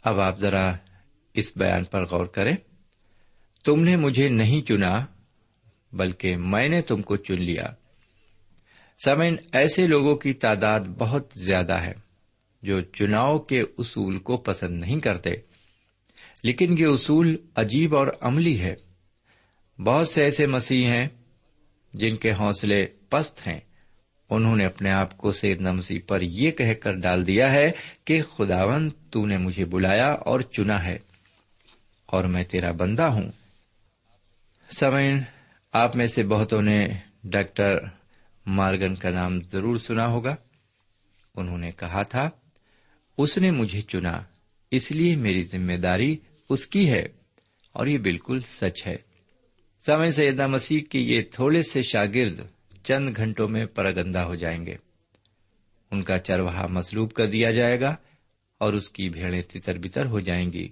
اب 0.03 0.21
آپ 0.21 0.39
ذرا 0.39 0.77
اس 1.35 1.53
بیان 1.57 1.85
پر 1.85 2.05
غور 2.05 2.27
کریں۔ 2.27 2.57
تم 3.65 3.81
نے 3.81 3.97
مجھے 3.97 4.29
نہیں 4.29 4.67
چنا، 4.67 5.07
بلکہ 5.93 6.37
میں 6.37 6.69
نے 6.69 6.83
تم 6.83 7.03
کو 7.03 7.17
چن 7.17 7.41
لیا۔ 7.41 7.67
سمن، 9.05 9.37
ایسے 9.53 9.87
لوگوں 9.87 10.17
کی 10.17 10.33
تعداد 10.33 10.81
بہت 10.81 11.33
زیادہ 11.35 11.73
ہے 11.73 11.93
جو 12.63 12.81
چناؤ 12.81 13.39
کے 13.39 13.61
اصول 13.79 14.19
کو 14.19 14.37
پسند 14.37 14.83
نہیں 14.83 15.01
کرتے۔ 15.01 15.31
لیکن 16.43 16.79
یہ 16.79 16.87
اصول 16.87 17.37
عجیب 17.55 17.97
اور 17.97 18.07
عملی 18.21 18.61
ہے۔ 18.61 18.75
بہت 19.85 20.09
سے 20.09 20.23
ایسے 20.23 20.47
مسیح 20.47 20.87
ہیں 20.87 21.09
جن 21.95 22.17
کے 22.17 22.33
حوصلے 22.33 22.87
پست 23.11 23.49
ہیں۔ 23.49 23.61
انہوں 24.31 24.57
نے 24.57 24.65
اپنے 24.65 24.91
آپ 24.91 25.19
کو 25.19 25.33
سید 25.33 25.61
مسیح 25.61 25.99
پر 26.07 26.21
یہ 26.23 26.51
کہہ 26.51 26.73
کر 26.73 26.95
ڈال 26.95 27.27
دیا 27.27 27.53
ہے 27.53 27.73
کہ 28.05 28.23
خداون 28.23 28.91
تو 29.11 29.27
نے 29.27 29.37
مجھے 29.37 29.65
بلایا 29.65 30.13
اور 30.13 30.41
چنا 30.41 30.85
ہے 30.85 30.99
اور 32.07 32.25
میں 32.25 32.45
تیرا 32.45 32.73
بندہ 32.73 33.03
ہوں۔ 33.03 33.33
سمین 34.71 35.23
آپ 35.73 35.97
میں 35.97 36.07
سے 36.07 36.23
بہتوں 36.23 36.63
نے 36.63 36.87
ڈاکٹر 37.25 37.77
مارگن 38.47 38.95
کا 38.95 39.11
نام 39.11 39.41
ضرور 39.41 39.77
سنا 39.77 40.07
ہوگا۔ 40.07 40.37
انہوں 41.35 41.59
نے 41.59 41.71
کہا 41.71 42.03
تھا، 42.03 42.31
اس 43.19 43.39
نے 43.39 43.51
مجھے 43.51 43.81
چنا، 43.81 44.23
اس 44.71 44.93
لیے 44.93 45.17
میری 45.17 45.43
ذمہ 45.43 45.73
داری 45.73 46.17
اس 46.49 46.67
کی 46.67 46.91
ہے 46.91 47.07
اور 47.73 47.87
یہ 47.87 47.99
بالکل 47.99 48.41
سچ 48.41 48.87
ہے۔ 48.87 48.97
سمے 49.87 50.11
سیدہ 50.11 50.47
مسیح 50.47 50.81
کے 50.91 50.99
یہ 50.99 51.23
تھوڑے 51.23 51.63
سے 51.63 51.83
شاگرد 51.83 52.41
چند 52.85 53.17
گھنٹوں 53.17 53.49
میں 53.49 53.67
پرگندا 53.67 54.25
ہو 54.25 54.35
جائیں 54.35 54.67
گے۔ 54.67 54.77
ان 55.91 56.03
کا 56.03 56.19
چرواہا 56.19 56.67
مسلوب 56.67 57.13
کر 57.13 57.27
دیا 57.27 57.51
جائے 57.51 57.81
گا 57.81 57.97
اور 58.59 58.73
اس 58.73 58.91
کی 58.91 59.09
بھیڑیں 59.09 59.43
تتر 59.43 59.79
بتر 59.79 60.07
ہو 60.07 60.21
جائیں 60.21 60.53
گی۔ 60.53 60.69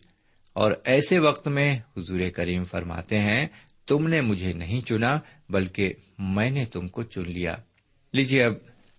اور 0.53 0.73
ایسے 0.85 1.19
وقت 1.19 1.49
میں 1.49 1.79
حضور 1.97 2.21
کریم 2.35 2.65
فرماتے 2.65 3.19
ہیں، 3.19 3.47
تم 3.87 4.09
نے 4.09 4.21
مجھے 4.21 4.53
نہیں 4.53 4.81
چنا، 4.81 5.21
بلکہ 5.49 5.93
میں 6.19 6.51
نے 6.51 6.65
تم 6.65 6.89
کو 6.89 7.03
چن 7.03 7.33
لیا۔ 7.33 7.57
لیجیے 8.13 8.45
اب 8.45 8.53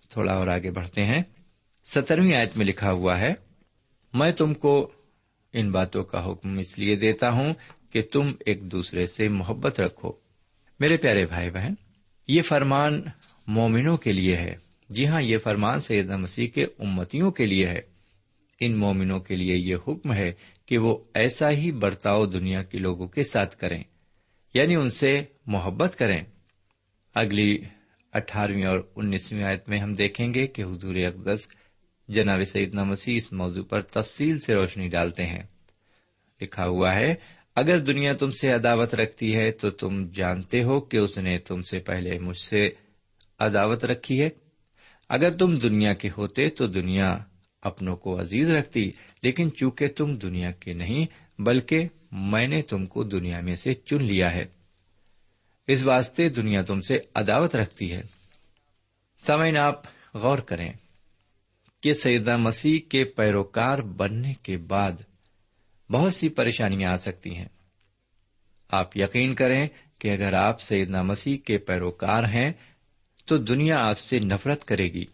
تھوڑا 0.08 0.32
اور 0.32 0.48
آگے 0.48 0.70
بڑھتے 0.70 1.04
ہیں۔ 1.04 1.22
سترویں 1.84 2.34
آیت 2.34 2.56
میں 2.56 2.66
لکھا 2.66 2.92
ہوا 2.92 3.20
ہے، 3.20 3.34
میں 4.14 4.32
تم 4.32 4.54
کو 4.54 4.92
ان 5.52 5.72
باتوں 5.72 6.04
کا 6.04 6.30
حکم 6.30 6.58
اس 6.58 6.78
لیے 6.78 6.96
دیتا 6.96 7.30
ہوں 7.30 7.54
کہ 7.90 8.02
تم 8.12 8.32
ایک 8.46 8.62
دوسرے 8.62 9.06
سے 9.06 9.28
محبت 9.28 9.80
رکھو۔ 9.80 10.12
میرے 10.80 10.96
پیارے 10.96 11.26
بھائی 11.26 11.50
بہن 11.50 11.74
یہ 12.28 12.42
فرمان 12.42 13.02
مومنوں 13.46 13.96
کے 13.96 14.12
لیے 14.12 14.36
ہے۔ 14.36 14.56
جی 14.88 15.06
ہاں 15.06 15.22
یہ 15.22 15.38
فرمان 15.38 15.80
سید 15.80 16.10
مسیح 16.10 16.48
کے 16.48 16.66
امتیوں 16.78 17.30
کے 17.30 17.46
لیے 17.46 17.66
ہے۔ 17.66 17.80
ان 18.60 18.76
مومنوں 18.76 19.20
کے 19.20 19.36
لیے 19.36 19.56
یہ 19.56 19.76
حکم 19.88 20.12
ہے 20.12 20.32
کہ 20.66 20.78
وہ 20.78 20.98
ایسا 21.14 21.50
ہی 21.50 21.72
برتاؤ 21.72 22.26
دنیا 22.26 22.62
کے 22.62 22.78
لوگوں 22.78 23.08
کے 23.08 23.24
ساتھ 23.24 23.56
کریں 23.56 23.84
یعنی 24.54 24.74
ان 24.74 24.90
سے 24.90 25.22
محبت 25.46 25.98
کریں۔ 25.98 26.24
اگلی 27.14 27.58
اٹھارہویں 28.12 28.64
اور 28.64 28.80
انیسویں 28.96 29.44
آیت 29.44 29.68
میں 29.68 29.78
ہم 29.78 29.94
دیکھیں 29.94 30.34
گے 30.34 30.46
کہ 30.46 30.62
حضور 30.62 30.94
اقدس 30.94 31.48
جناب 32.08 32.40
سعید 32.44 32.74
مسیح 32.74 33.16
اس 33.16 33.32
موضوع 33.32 33.64
پر 33.64 33.80
تفصیل 33.80 34.38
سے 34.38 34.54
روشنی 34.54 34.88
ڈالتے 34.88 35.26
ہیں۔ 35.26 35.42
لکھا 36.40 36.66
ہوا 36.66 36.94
ہے 36.94 37.14
اگر 37.58 37.78
دنیا 37.78 38.12
تم 38.12 38.30
سے 38.30 38.52
عداوت 38.52 38.94
رکھتی 38.94 39.36
ہے 39.36 39.50
تو 39.50 39.70
تم 39.70 40.06
جانتے 40.06 40.62
ہو 40.62 40.80
کہ 40.80 40.96
اس 40.96 41.18
نے 41.18 41.38
تم 41.38 41.62
سے 41.62 41.78
پہلے 41.78 42.18
مجھ 42.18 42.38
سے 42.38 42.70
عداوت 43.38 43.84
رکھی 43.84 44.22
ہے۔ 44.22 44.28
اگر 45.08 45.30
تم 45.30 45.50
دنیا 45.50 45.94
کے 45.94 46.08
ہوتے 46.16 46.50
تو 46.50 46.66
دنیا 46.66 47.18
اپنوں 47.62 47.96
کو 47.96 48.20
عزیز 48.20 48.50
رکھتی، 48.50 48.90
لیکن 49.22 49.50
چونکہ 49.56 49.88
تم 49.88 50.16
دنیا 50.16 50.50
کے 50.50 50.72
نہیں، 50.72 51.06
بلکہ 51.40 51.88
میں 52.12 52.46
نے 52.46 52.62
تم 52.62 52.86
کو 52.86 53.04
دنیا 53.04 53.40
میں 53.40 53.56
سے 53.56 53.74
چن 53.74 54.02
لیا 54.02 54.34
ہے۔ 54.34 54.44
اس 55.66 55.84
واسطے 55.84 56.28
دنیا 56.28 56.62
تم 56.62 56.80
سے 56.80 56.98
عداوت 57.14 57.56
رکھتی 57.56 57.92
ہے۔ 57.92 58.02
سمعین 59.18 59.56
آپ 59.56 59.82
غور 60.14 60.38
کریں 60.38 60.72
کہ 61.80 61.94
سیدہ 61.94 62.36
مسیح 62.36 62.80
کے 62.88 63.04
پیروکار 63.04 63.78
بننے 63.78 64.34
کے 64.42 64.56
بعد 64.56 64.92
بہت 65.90 66.14
سی 66.14 66.28
پریشانیاں 66.28 66.92
آ 66.92 66.96
سکتی 66.96 67.36
ہیں۔ 67.36 67.48
آپ 68.68 68.96
یقین 68.96 69.34
کریں 69.34 69.68
کہ 69.98 70.12
اگر 70.12 70.32
آپ 70.32 70.60
سیدنا 70.60 71.02
مسیح 71.02 71.36
کے 71.36 71.58
پیروکار 71.58 72.24
ہیں، 72.24 72.52
تو 73.24 73.36
دنیا 73.36 73.86
آپ 73.88 73.98
سے 73.98 74.18
نفرت 74.18 74.64
کرے 74.64 74.92
گی۔ 74.92 75.04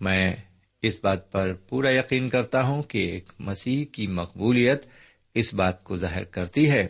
میں 0.00 0.36
اس 0.82 1.00
بات 1.02 1.32
پر 1.32 1.52
پورا 1.52 1.90
یقین 1.90 2.28
کرتا 2.28 2.62
ہوں 2.62 2.82
کہ 2.82 2.98
ایک 2.98 3.32
مسیح 3.38 3.84
کی 3.92 4.06
مقبولیت 4.06 4.86
اس 5.34 5.54
بات 5.54 5.84
کو 5.84 5.96
ظاہر 5.96 6.24
کرتی 6.24 6.70
ہے 6.70 6.88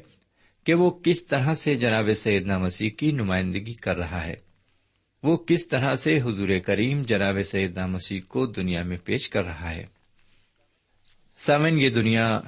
کہ 0.64 0.74
وہ 0.74 0.90
کس 0.90 1.26
طرح 1.26 1.54
سے 1.54 1.74
جناب 1.74 2.08
سیدنا 2.16 2.58
مسیح 2.58 2.90
کی 2.90 3.12
نمائندگی 3.12 3.72
کر 3.72 3.96
رہا 3.96 4.26
ہے۔ 4.26 4.34
وہ 5.22 5.36
کس 5.36 5.68
طرح 5.68 5.96
سے 5.96 6.20
حضور 6.20 6.48
کریم 6.66 7.02
جناب 7.02 7.36
سیدنا 7.44 7.86
مسیح 7.86 8.20
کو 8.28 8.46
دنیا 8.46 8.82
میں 8.82 8.96
پیش 9.04 9.28
کر 9.28 9.44
رہا 9.44 9.70
ہے۔ 9.70 9.86
سامن 11.36 11.78
یہ 11.78 11.90
دنیا 11.90 12.40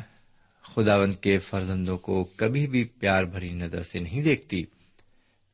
خداوند 0.74 1.14
کے 1.14 1.38
فرزندوں 1.38 1.98
کو 1.98 2.24
کبھی 2.24 2.66
بھی 2.66 2.84
پیار 2.84 3.24
بھری 3.24 3.48
نظر 3.48 3.82
سے 3.82 3.98
نہیں 3.98 4.22
دیکھتی۔ 4.22 4.64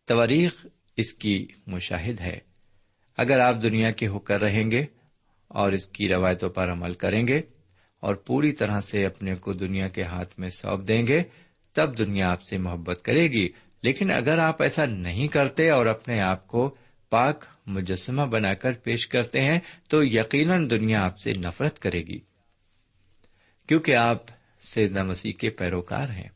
تواریخ 0.06 0.66
اس 0.96 1.14
کی 1.14 1.46
مشاہد 1.66 2.20
ہے۔ 2.20 2.38
اگر 3.16 3.40
آپ 3.40 3.62
دنیا 3.62 3.90
کے 3.90 4.06
ہو 4.06 4.18
کر 4.18 4.40
رہیں 4.40 4.70
گے 4.70 4.84
اور 5.48 5.72
اس 5.72 5.86
کی 5.86 6.08
روایتوں 6.08 6.50
پر 6.50 6.72
عمل 6.72 6.94
کریں 6.94 7.28
گے 7.28 7.40
اور 8.00 8.14
پوری 8.14 8.52
طرح 8.52 8.80
سے 8.80 9.04
اپنے 9.04 9.34
کو 9.34 9.52
دنیا 9.52 9.88
کے 9.88 10.02
ہاتھ 10.02 10.40
میں 10.40 10.48
سونپ 10.48 10.88
دیں 10.88 11.06
گے، 11.06 11.22
تب 11.72 11.98
دنیا 11.98 12.30
آپ 12.30 12.42
سے 12.42 12.58
محبت 12.58 13.00
کرے 13.02 13.28
گی۔ 13.28 13.48
لیکن 13.82 14.12
اگر 14.12 14.38
آپ 14.38 14.62
ایسا 14.62 14.84
نہیں 14.84 15.28
کرتے 15.28 15.70
اور 15.70 15.86
اپنے 15.86 16.20
آپ 16.20 16.46
کو 16.46 16.74
پاک، 17.10 17.44
مجسمہ 17.66 18.22
بنا 18.22 18.54
کر 18.54 18.72
پیش 18.72 19.08
کرتے 19.08 19.40
ہیں، 19.40 19.60
تو 19.88 20.04
یقیناً 20.04 20.70
دنیا 20.70 21.04
آپ 21.04 21.18
سے 21.18 21.32
نفرت 21.32 21.78
کرے 21.78 22.02
گی۔ 22.02 22.18
کیونکہ 23.68 23.94
آپ 23.94 24.41
سیدنا 24.62 25.02
مسیح 25.02 25.32
کے 25.32 25.50
پیروکار 25.50 26.08
ہیں۔ 26.08 26.28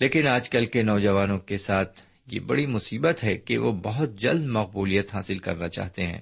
لیکن 0.00 0.28
آج 0.28 0.50
کل 0.50 0.66
کے 0.66 0.82
نوجوانوں 0.82 1.38
کے 1.38 1.58
ساتھ 1.58 2.02
یہ 2.26 2.40
بڑی 2.40 2.66
مصیبت 2.66 3.24
ہے 3.24 3.36
کہ 3.36 3.58
وہ 3.58 3.72
بہت 3.72 4.16
جلد 4.16 4.46
مقبولیت 4.46 5.14
حاصل 5.14 5.38
کرنا 5.38 5.68
چاہتے 5.68 6.06
ہیں۔ 6.06 6.20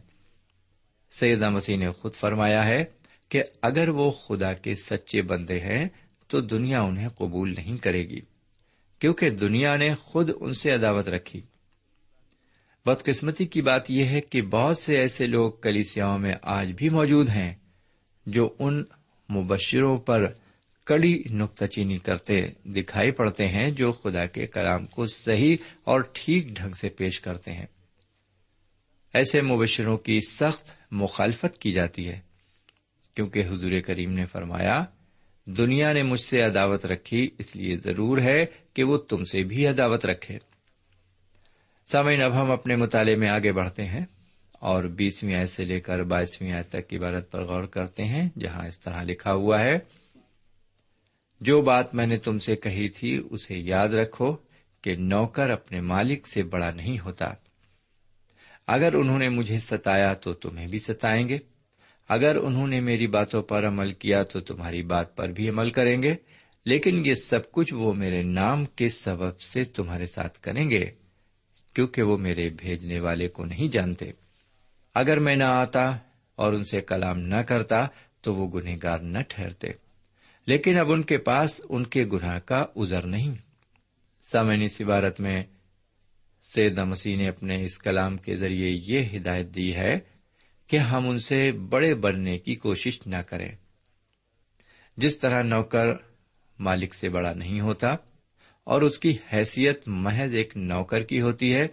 سیدہ 1.11 1.49
مسیح 1.49 1.77
نے 1.77 1.91
خود 1.91 2.13
فرمایا 2.13 2.67
ہے 2.67 2.85
کہ 3.29 3.43
اگر 3.63 3.89
وہ 3.89 4.11
خدا 4.11 4.53
کے 4.53 4.75
سچے 4.75 5.23
بندے 5.23 5.61
ہیں 5.61 5.89
تو 6.29 6.41
دنیا 6.41 6.81
انہیں 6.81 7.09
قبول 7.09 7.55
نہیں 7.55 7.77
کرے 7.77 8.09
گی، 8.09 8.21
کیونکہ 8.99 9.31
دنیا 9.31 9.77
نے 9.77 9.95
خود 9.95 10.31
ان 10.41 10.53
سے 10.53 10.71
عداوت 10.71 11.09
رکھی۔ 11.09 11.41
بدقسمتی 12.87 13.47
کی 13.47 13.63
بات 13.63 13.91
یہ 13.91 14.05
ہے 14.05 14.21
کہ 14.21 14.43
بہت 14.43 14.79
سے 14.79 14.97
ایسے 14.97 15.27
لوگ 15.27 15.53
کلیسیاؤں 15.53 16.19
میں 16.19 16.35
آج 16.43 16.73
بھی 16.73 16.89
موجود 16.89 17.29
ہیں 17.29 17.55
جو 18.27 18.55
ان 18.59 18.85
مبشروں 19.31 19.97
پر 19.97 20.33
کڑی 20.85 21.23
نکتہ 21.31 21.65
چینی 21.65 21.99
کرتے 21.99 22.47
دکھائی 22.65 23.11
پڑتے 23.11 23.49
ہیں 23.49 23.71
جو 23.71 23.93
خدا 23.93 24.27
کے 24.27 24.47
کلام 24.47 24.87
کو 24.87 25.07
صحیح 25.07 25.57
اور 25.85 26.01
ٹھیک 26.13 26.47
ڈھنگ 26.47 26.73
سے 26.73 26.89
پیش 26.89 27.21
کرتے 27.21 27.53
ہیں۔ 27.53 27.67
ایسے 29.15 29.43
مبشروں 29.43 29.99
کی 29.99 30.21
سخت 30.21 30.73
مخالفت 30.91 31.59
کی 31.59 31.73
جاتی 31.73 32.09
ہے۔ 32.09 32.21
کیونکہ 33.15 33.43
حضور 33.47 33.71
کریم 33.87 34.13
نے 34.13 34.27
فرمایا، 34.27 34.85
دنیا 35.45 35.93
نے 35.93 36.03
مجھ 36.03 36.21
سے 36.21 36.41
عداوت 36.41 36.87
رکھی، 36.87 37.31
اس 37.39 37.57
لیے 37.57 37.77
ضرور 37.77 38.21
ہے 38.21 38.47
کہ 38.75 38.85
وہ 38.85 38.99
تم 38.99 39.25
سے 39.25 39.43
بھی 39.43 39.67
عداوت 39.67 40.07
رکھے۔ 40.07 40.39
سامعین، 41.87 42.23
اب 42.23 42.43
ہم 42.43 42.51
اپنے 42.51 42.77
مطالعے 42.77 43.17
میں 43.17 43.29
آگے 43.29 43.53
بڑھتے 43.53 43.87
ہیں 43.87 44.05
اور 44.53 44.85
بیسویں 44.85 45.35
آیت 45.35 45.51
سے 45.51 45.65
لے 45.65 45.81
کر 45.81 46.03
بائیسویں 46.03 46.53
آیت 46.53 46.69
تک 46.69 46.95
عبارت 46.95 47.31
پر 47.31 47.43
غور 47.45 47.65
کرتے 47.65 48.05
ہیں، 48.05 48.29
جہاں 48.39 48.67
اس 48.67 48.81
طرح 48.81 49.03
لکھا 49.03 49.33
ہوا 49.33 49.61
ہے 49.61 49.79
جو 51.43 51.63
بات 51.63 51.95
میں 51.95 52.07
نے 52.07 52.17
تم 52.17 52.39
سے 52.39 52.57
کہی 52.57 52.89
تھی، 52.89 53.23
اسے 53.31 53.59
یاد 53.59 53.89
رکھو 53.89 54.37
کہ 54.83 54.97
نوکر 54.97 55.51
اپنے 55.51 55.81
مالک 55.81 56.27
سے 56.27 56.43
بڑا 56.43 56.71
نہیں 56.71 56.99
ہوتا۔ 56.99 57.31
اگر 58.67 58.95
انہوں 58.95 59.19
نے 59.19 59.29
مجھے 59.29 59.59
ستایا 59.59 60.15
تو 60.15 60.33
تمہیں 60.33 60.67
بھی 60.67 60.79
ستائیں 60.79 61.29
گے۔ 61.29 61.39
اگر 62.09 62.37
انہوں 62.37 62.67
نے 62.67 62.81
میری 62.81 63.07
باتوں 63.07 63.43
پر 63.43 63.67
عمل 63.67 63.93
کیا 63.93 64.23
تو 64.23 64.41
تمہاری 64.41 64.83
بات 64.83 65.17
پر 65.17 65.29
بھی 65.29 65.49
عمل 65.49 65.71
کریں 65.71 66.03
گے۔ 66.03 66.15
لیکن 66.65 67.07
یہ 67.07 67.15
سب 67.15 67.53
کچھ 67.53 67.75
وہ 67.75 67.93
میرے 67.93 68.23
نام 68.23 68.65
کے 68.65 68.89
سبب 68.89 69.41
سے 69.41 69.65
تمہارے 69.65 70.07
ساتھ 70.07 70.41
کریں 70.41 70.71
گے، 70.71 70.91
کیونکہ 71.75 72.03
وہ 72.03 72.17
میرے 72.17 72.51
بھیجنے 72.51 73.01
والے 73.01 73.29
کو 73.29 73.45
نہیں 73.45 73.73
جانتے۔ 73.73 74.11
اگر 74.95 75.19
میں 75.19 75.37
نہ 75.37 75.45
آتا 75.45 75.97
اور 76.37 76.53
ان 76.53 76.65
سے 76.65 76.81
کلام 76.81 77.19
نہ 77.19 77.37
کرتا 77.37 77.87
تو 78.21 78.35
وہ 78.35 78.49
گنہگار 78.49 78.99
نہ 78.99 79.19
ٹھہرتے۔ 79.29 79.69
لیکن 80.47 80.79
اب 80.79 80.93
ان 80.93 81.03
کے 81.03 81.19
پاس 81.19 81.61
ان 81.69 81.87
کے 81.87 82.05
گناہ 82.13 82.39
کا 82.39 82.67
ازر 82.77 83.07
نہیں۔ 83.07 83.35
سامعین، 84.23 84.63
اس 84.63 84.81
عبارت 84.81 85.21
میں 85.21 85.43
سید 86.43 86.79
مسیح 86.79 87.17
نے 87.17 87.29
اپنے 87.29 87.65
اس 87.65 87.79
کلام 87.79 88.17
کے 88.17 88.37
ذریعے 88.37 88.79
یہ 88.87 89.17
ہدایت 89.17 89.55
دی 89.55 89.75
ہے 89.75 89.99
کہ 90.67 90.77
ہم 90.77 91.09
ان 91.09 91.19
سے 91.19 91.53
بڑے 91.53 91.95
بننے 91.95 92.39
کی 92.39 92.55
کوشش 92.55 93.07
نہ 93.07 93.17
کریں۔ 93.17 93.53
جس 94.97 95.19
طرح 95.19 95.43
نوکر 95.43 95.87
مالک 96.59 96.95
سے 96.95 97.09
بڑا 97.09 97.33
نہیں 97.33 97.61
ہوتا 97.61 97.97
اور 98.65 98.83
اس 98.83 98.99
کی 98.99 99.17
حیثیت 99.33 99.89
محض 99.89 100.35
ایک 100.35 100.57
نوکر 100.57 101.03
کی 101.03 101.21
ہوتی 101.21 101.55
ہے، 101.55 101.67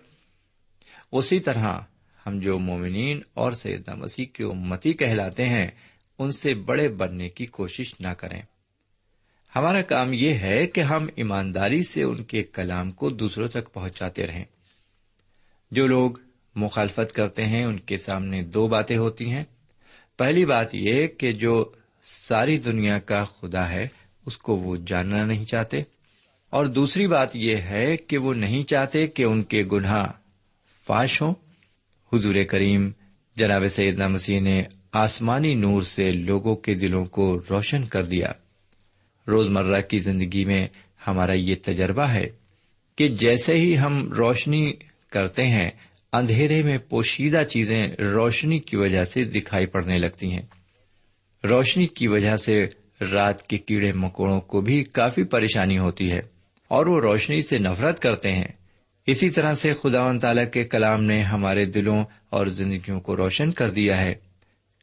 اسی 1.11 1.39
طرح 1.39 1.79
ہم 2.25 2.39
جو 2.39 2.59
مومنین 2.59 3.21
اور 3.33 3.51
سیدنا 3.51 3.95
مسیح 3.95 4.25
کی 4.33 4.43
امتی 4.43 4.93
کہلاتے 4.93 5.47
ہیں، 5.47 5.67
ان 6.19 6.31
سے 6.31 6.53
بڑے 6.53 6.89
بننے 6.89 7.29
کی 7.29 7.45
کوشش 7.45 7.93
نہ 7.99 8.07
کریں۔ 8.07 8.41
ہمارا 9.55 9.81
کام 9.81 10.13
یہ 10.13 10.33
ہے 10.33 10.67
کہ 10.67 10.81
ہم 10.81 11.07
ایمانداری 11.15 11.83
سے 11.83 12.03
ان 12.03 12.23
کے 12.23 12.43
کلام 12.43 12.91
کو 12.91 13.09
دوسروں 13.09 13.47
تک 13.47 13.73
پہنچاتے 13.73 14.27
رہیں۔ 14.27 14.45
جو 15.71 15.87
لوگ 15.87 16.11
مخالفت 16.55 17.13
کرتے 17.13 17.45
ہیں، 17.45 17.65
ان 17.65 17.79
کے 17.79 17.97
سامنے 17.97 18.41
دو 18.41 18.67
باتیں 18.67 18.97
ہوتی 18.97 19.29
ہیں۔ 19.29 19.41
پہلی 20.17 20.45
بات 20.45 20.75
یہ 20.75 21.07
کہ 21.07 21.31
جو 21.31 21.71
ساری 22.01 22.57
دنیا 22.57 22.99
کا 22.99 23.23
خدا 23.23 23.69
ہے، 23.69 23.87
اس 24.25 24.37
کو 24.37 24.55
وہ 24.55 24.77
جاننا 24.87 25.25
نہیں 25.25 25.45
چاہتے۔ 25.45 25.81
اور 26.49 26.65
دوسری 26.65 27.07
بات 27.07 27.35
یہ 27.35 27.55
ہے 27.55 27.97
کہ 27.97 28.17
وہ 28.17 28.33
نہیں 28.33 28.63
چاہتے 28.63 29.07
کہ 29.07 29.23
ان 29.23 29.43
کے 29.43 29.63
گناہ 29.71 30.07
فاش 30.87 31.21
ہوں۔ 31.21 31.33
حضور 32.13 32.35
کریم 32.49 32.91
جناب 33.35 33.67
سیدنا 33.67 34.07
مسیح 34.07 34.41
نے 34.41 34.63
آسمانی 34.91 35.53
نور 35.53 35.81
سے 35.81 36.11
لوگوں 36.11 36.55
کے 36.55 36.73
دلوں 36.73 37.05
کو 37.05 37.39
روشن 37.49 37.85
کر 37.85 38.05
دیا۔ 38.05 38.31
روزمرہ 39.29 39.81
کی 39.81 39.99
زندگی 39.99 40.45
میں 40.45 40.67
ہمارا 41.07 41.33
یہ 41.33 41.55
تجربہ 41.63 42.01
ہے 42.01 42.29
کہ 42.95 43.07
جیسے 43.07 43.53
ہی 43.53 43.77
ہم 43.77 44.13
روشنی 44.13 44.73
کرتے 45.11 45.43
ہیں، 45.43 45.69
اندھیرے 46.13 46.63
میں 46.63 46.77
پوشیدہ 46.77 47.43
چیزیں 47.49 47.87
روشنی 47.87 48.59
کی 48.59 48.77
وجہ 48.77 49.03
سے 49.03 49.23
دکھائی 49.23 49.65
پڑنے 49.65 49.99
لگتی 49.99 50.31
ہیں۔ 50.31 50.41
روشنی 51.43 51.87
کی 51.87 52.07
وجہ 52.07 52.37
سے 52.37 52.67
رات 53.11 53.47
کے 53.47 53.57
کیڑے 53.57 53.91
مکوڑوں 53.93 54.41
کو 54.41 54.61
بھی 54.61 54.83
کافی 54.83 55.23
پریشانی 55.23 55.77
ہوتی 55.77 56.11
ہے 56.11 56.21
اور 56.67 56.85
وہ 56.85 57.01
روشنی 57.01 57.41
سے 57.41 57.57
نفرت 57.57 57.99
کرتے 57.99 58.31
ہیں۔ 58.31 58.47
اسی 59.07 59.29
طرح 59.29 59.53
سے 59.53 59.73
خدا 59.73 60.05
و 60.05 60.19
تعالی 60.19 60.45
کے 60.53 60.63
کلام 60.63 61.03
نے 61.03 61.21
ہمارے 61.21 61.65
دلوں 61.65 62.03
اور 62.29 62.47
زندگیوں 62.47 63.01
کو 63.01 63.17
روشن 63.17 63.51
کر 63.51 63.69
دیا 63.69 63.97
ہے۔ 63.97 64.15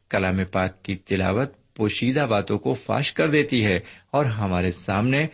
کلام 0.09 0.39
پاک 0.51 0.83
کی 0.83 0.95
تلاوت 0.95 1.66
پوشیدہ 1.77 2.27
باتوں 2.29 2.59
کو 2.59 2.73
فاش 2.73 3.13
کر 3.13 3.29
دیتی 3.29 3.65
ہے 3.65 3.79
اور 4.11 4.25
ہمارے 4.25 4.71
سامنے 4.71 5.27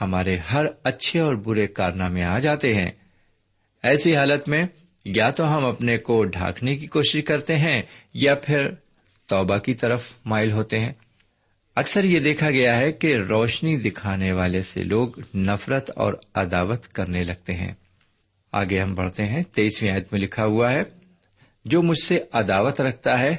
ہمارے 0.00 0.38
ہر 0.38 0.66
اچھے 0.82 1.20
اور 1.20 1.34
برے 1.34 1.66
کارنامے 1.66 2.24
آ 2.24 2.38
جاتے 2.38 2.74
ہیں۔ 2.74 2.90
ایسی 3.82 4.16
حالت 4.16 4.48
میں 4.48 4.66
یا 5.04 5.30
تو 5.30 5.56
ہم 5.56 5.64
اپنے 5.64 5.98
کو 5.98 6.24
ڈھانکنے 6.24 6.76
کی 6.76 6.86
کوشش 6.86 7.24
کرتے 7.24 7.56
ہیں 7.56 7.82
یا 8.14 8.34
پھر 8.34 8.68
توبہ 9.26 9.58
کی 9.58 9.74
طرف 9.74 10.10
مائل 10.24 10.52
ہوتے 10.52 10.80
ہیں۔ 10.80 10.92
اکثر 11.76 12.04
یہ 12.04 12.20
دیکھا 12.20 12.50
گیا 12.50 12.78
ہے 12.78 12.92
کہ 12.92 13.16
روشنی 13.16 13.76
دکھانے 13.76 14.32
والے 14.32 14.62
سے 14.62 14.84
لوگ 14.84 15.08
نفرت 15.36 15.90
اور 15.96 16.14
عداوت 16.34 16.88
کرنے 16.88 17.20
لگتے 17.20 17.54
ہیں۔ 17.54 17.72
آگے 18.52 18.80
ہم 18.80 18.94
بڑھتے 18.94 19.24
ہیں۔ 19.24 19.42
تیئیسویں 19.42 19.90
آیت 19.90 20.12
میں 20.12 20.20
لکھا 20.20 20.44
ہوا 20.44 20.72
ہے، 20.72 20.82
جو 21.64 21.82
مجھ 21.82 22.04
سے 22.04 22.20
عداوت 22.32 22.80
رکھتا 22.80 23.18
ہے 23.18 23.36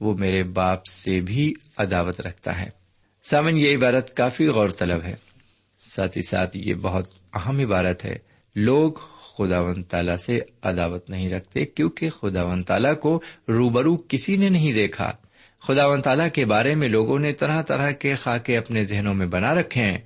وہ 0.00 0.14
میرے 0.14 0.42
باپ 0.42 0.86
سے 0.86 1.20
بھی 1.20 1.54
عداوت 1.76 2.20
رکھتا 2.20 2.60
ہے۔ 2.60 2.70
سامن، 3.22 3.56
یہ 3.56 3.76
عبارت 3.76 4.16
کافی 4.16 4.46
غور 4.46 4.68
طلب 4.68 5.02
ہے۔ 5.04 5.14
ساتھ 5.78 6.16
ہی 6.16 6.22
ساتھ 6.22 6.56
یہ 6.56 6.74
بہت 6.74 7.08
اہم 7.34 7.58
عبارت 7.58 8.04
ہے۔ 8.04 8.14
لوگ 8.56 8.92
خدا 9.36 9.60
ون 9.60 9.82
تالا 9.82 10.16
سے 10.16 10.40
عداوت 10.62 11.10
نہیں 11.10 11.28
رکھتے 11.28 11.64
کیونکہ 11.64 12.10
خدا 12.10 12.44
ون 12.44 12.62
تالا 12.62 12.94
کو 12.94 13.20
روبرو 13.48 13.96
کسی 14.08 14.36
نے 14.36 14.48
نہیں 14.48 14.72
دیکھا۔ 14.72 15.12
خدا 15.62 15.86
و 15.86 16.00
تعالیٰ 16.00 16.28
کے 16.34 16.44
بارے 16.44 16.74
میں 16.74 16.88
لوگوں 16.88 17.18
نے 17.18 17.32
طرح 17.32 17.62
طرح 17.62 17.90
کے 17.90 18.14
خاکے 18.14 18.56
اپنے 18.56 18.84
ذہنوں 18.84 19.14
میں 19.14 19.26
بنا 19.26 19.54
رکھے 19.54 19.82
ہیں۔ 19.82 19.98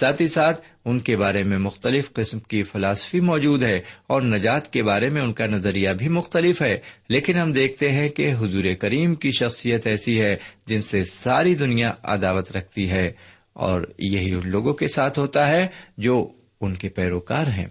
ساتھ 0.00 0.22
ہی 0.22 0.28
ساتھ 0.28 0.60
ان 0.84 1.00
کے 1.00 1.16
بارے 1.16 1.42
میں 1.42 1.58
مختلف 1.58 2.12
قسم 2.12 2.38
کی 2.38 2.62
فلاسفی 2.62 3.20
موجود 3.20 3.62
ہے 3.62 3.80
اور 4.06 4.22
نجات 4.22 4.72
کے 4.72 4.82
بارے 4.82 5.08
میں 5.08 5.22
ان 5.22 5.32
کا 5.32 5.46
نظریہ 5.46 5.90
بھی 5.90 6.08
مختلف 6.08 6.62
ہے۔ 6.62 6.78
لیکن 7.08 7.38
ہم 7.38 7.52
دیکھتے 7.52 7.92
ہیں 7.92 8.08
کہ 8.08 8.32
حضور 8.32 8.64
کریم 8.80 9.14
کی 9.14 9.30
شخصیت 9.30 9.86
ایسی 9.86 10.20
ہے 10.20 10.36
جن 10.66 10.82
سے 10.82 11.04
ساری 11.04 11.54
دنیا 11.54 11.92
عداوت 12.02 12.52
رکھتی 12.52 12.90
ہے 12.90 13.12
اور 13.52 13.80
یہی 13.98 14.32
ان 14.32 14.50
لوگوں 14.50 14.74
کے 14.74 14.88
ساتھ 14.88 15.18
ہوتا 15.18 15.48
ہے 15.48 15.66
جو 15.98 16.32
ان 16.60 16.74
کے 16.74 16.88
پیروکار 16.88 17.46
ہیں۔ 17.46 17.66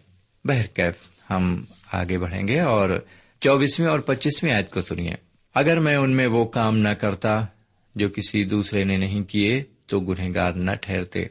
بہرکیف 0.46 0.96
ہم 1.30 1.66
آگے 1.92 2.18
بڑھیں 2.18 2.48
گے 2.48 2.60
اور 2.60 3.06
چوبیسویں 3.42 3.88
اور 3.88 4.00
پچیسویں 4.00 4.54
آیت 4.54 4.70
کو 4.70 4.82
سنیے۔ 4.82 5.16
اگر 5.56 5.80
میں 5.80 5.96
ان 5.96 6.12
میں 6.16 6.28
وہ 6.28 6.46
کام 6.46 6.78
نہ 6.78 6.90
کرتا 6.90 7.46
جو 7.96 8.10
کسی 8.10 8.44
دوسرے 8.44 8.84
نے 8.84 8.98
نہیں 8.98 9.24
کیے 9.24 9.64
تو 9.88 10.00
گنہگار 10.00 10.52
نہ 10.52 10.72
ٹھہرتے۔ 10.82 11.26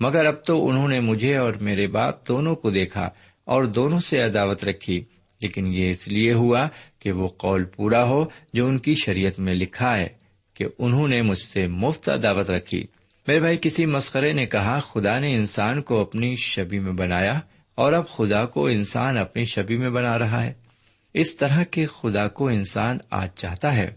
مگر 0.00 0.24
اب 0.24 0.44
تو 0.44 0.68
انہوں 0.68 0.88
نے 0.88 1.00
مجھے 1.00 1.36
اور 1.36 1.54
میرے 1.54 1.86
باپ 1.86 2.28
دونوں 2.28 2.56
کو 2.56 2.70
دیکھا 2.70 3.10
اور 3.44 3.64
دونوں 3.64 4.00
سے 4.00 4.20
عداوت 4.20 4.64
رکھی، 4.64 5.04
لیکن 5.42 5.66
یہ 5.66 5.90
اس 5.90 6.08
لیے 6.08 6.32
ہوا 6.32 6.68
کہ 6.98 7.12
وہ 7.12 7.28
قول 7.28 7.64
پورا 7.64 8.04
ہو 8.04 8.24
جو 8.54 8.66
ان 8.66 8.78
کی 8.78 8.94
شریعت 8.94 9.40
میں 9.40 9.54
لکھا 9.54 9.96
ہے 9.96 10.08
کہ 10.54 10.66
انہوں 10.78 11.08
نے 11.08 11.22
مجھ 11.22 11.38
سے 11.38 11.66
مفت 11.66 12.08
عداوت 12.08 12.50
رکھی۔ 12.50 12.86
میرے 13.26 13.40
بھائی، 13.40 13.58
کسی 13.60 13.86
مسخرے 13.86 14.32
نے 14.32 14.46
کہا، 14.46 14.80
خدا 14.80 15.18
نے 15.18 15.34
انسان 15.34 15.82
کو 15.82 16.00
اپنی 16.00 16.36
شبی 16.36 16.78
میں 16.78 16.92
بنایا 16.92 17.40
اور 17.74 17.92
اب 17.92 18.08
خدا 18.08 18.46
کو 18.46 18.66
انسان 18.66 19.18
اپنی 19.18 19.44
شبی 19.44 19.76
میں 19.76 19.90
بنا 19.90 20.18
رہا 20.18 20.44
ہے۔ 20.44 20.52
اس 21.14 21.36
طرح 21.36 21.64
کے 21.64 21.86
خدا 21.86 22.28
کو 22.28 22.48
انسان 22.48 22.98
آج 23.10 23.28
چاہتا 23.36 23.76
ہے۔ 23.76 23.90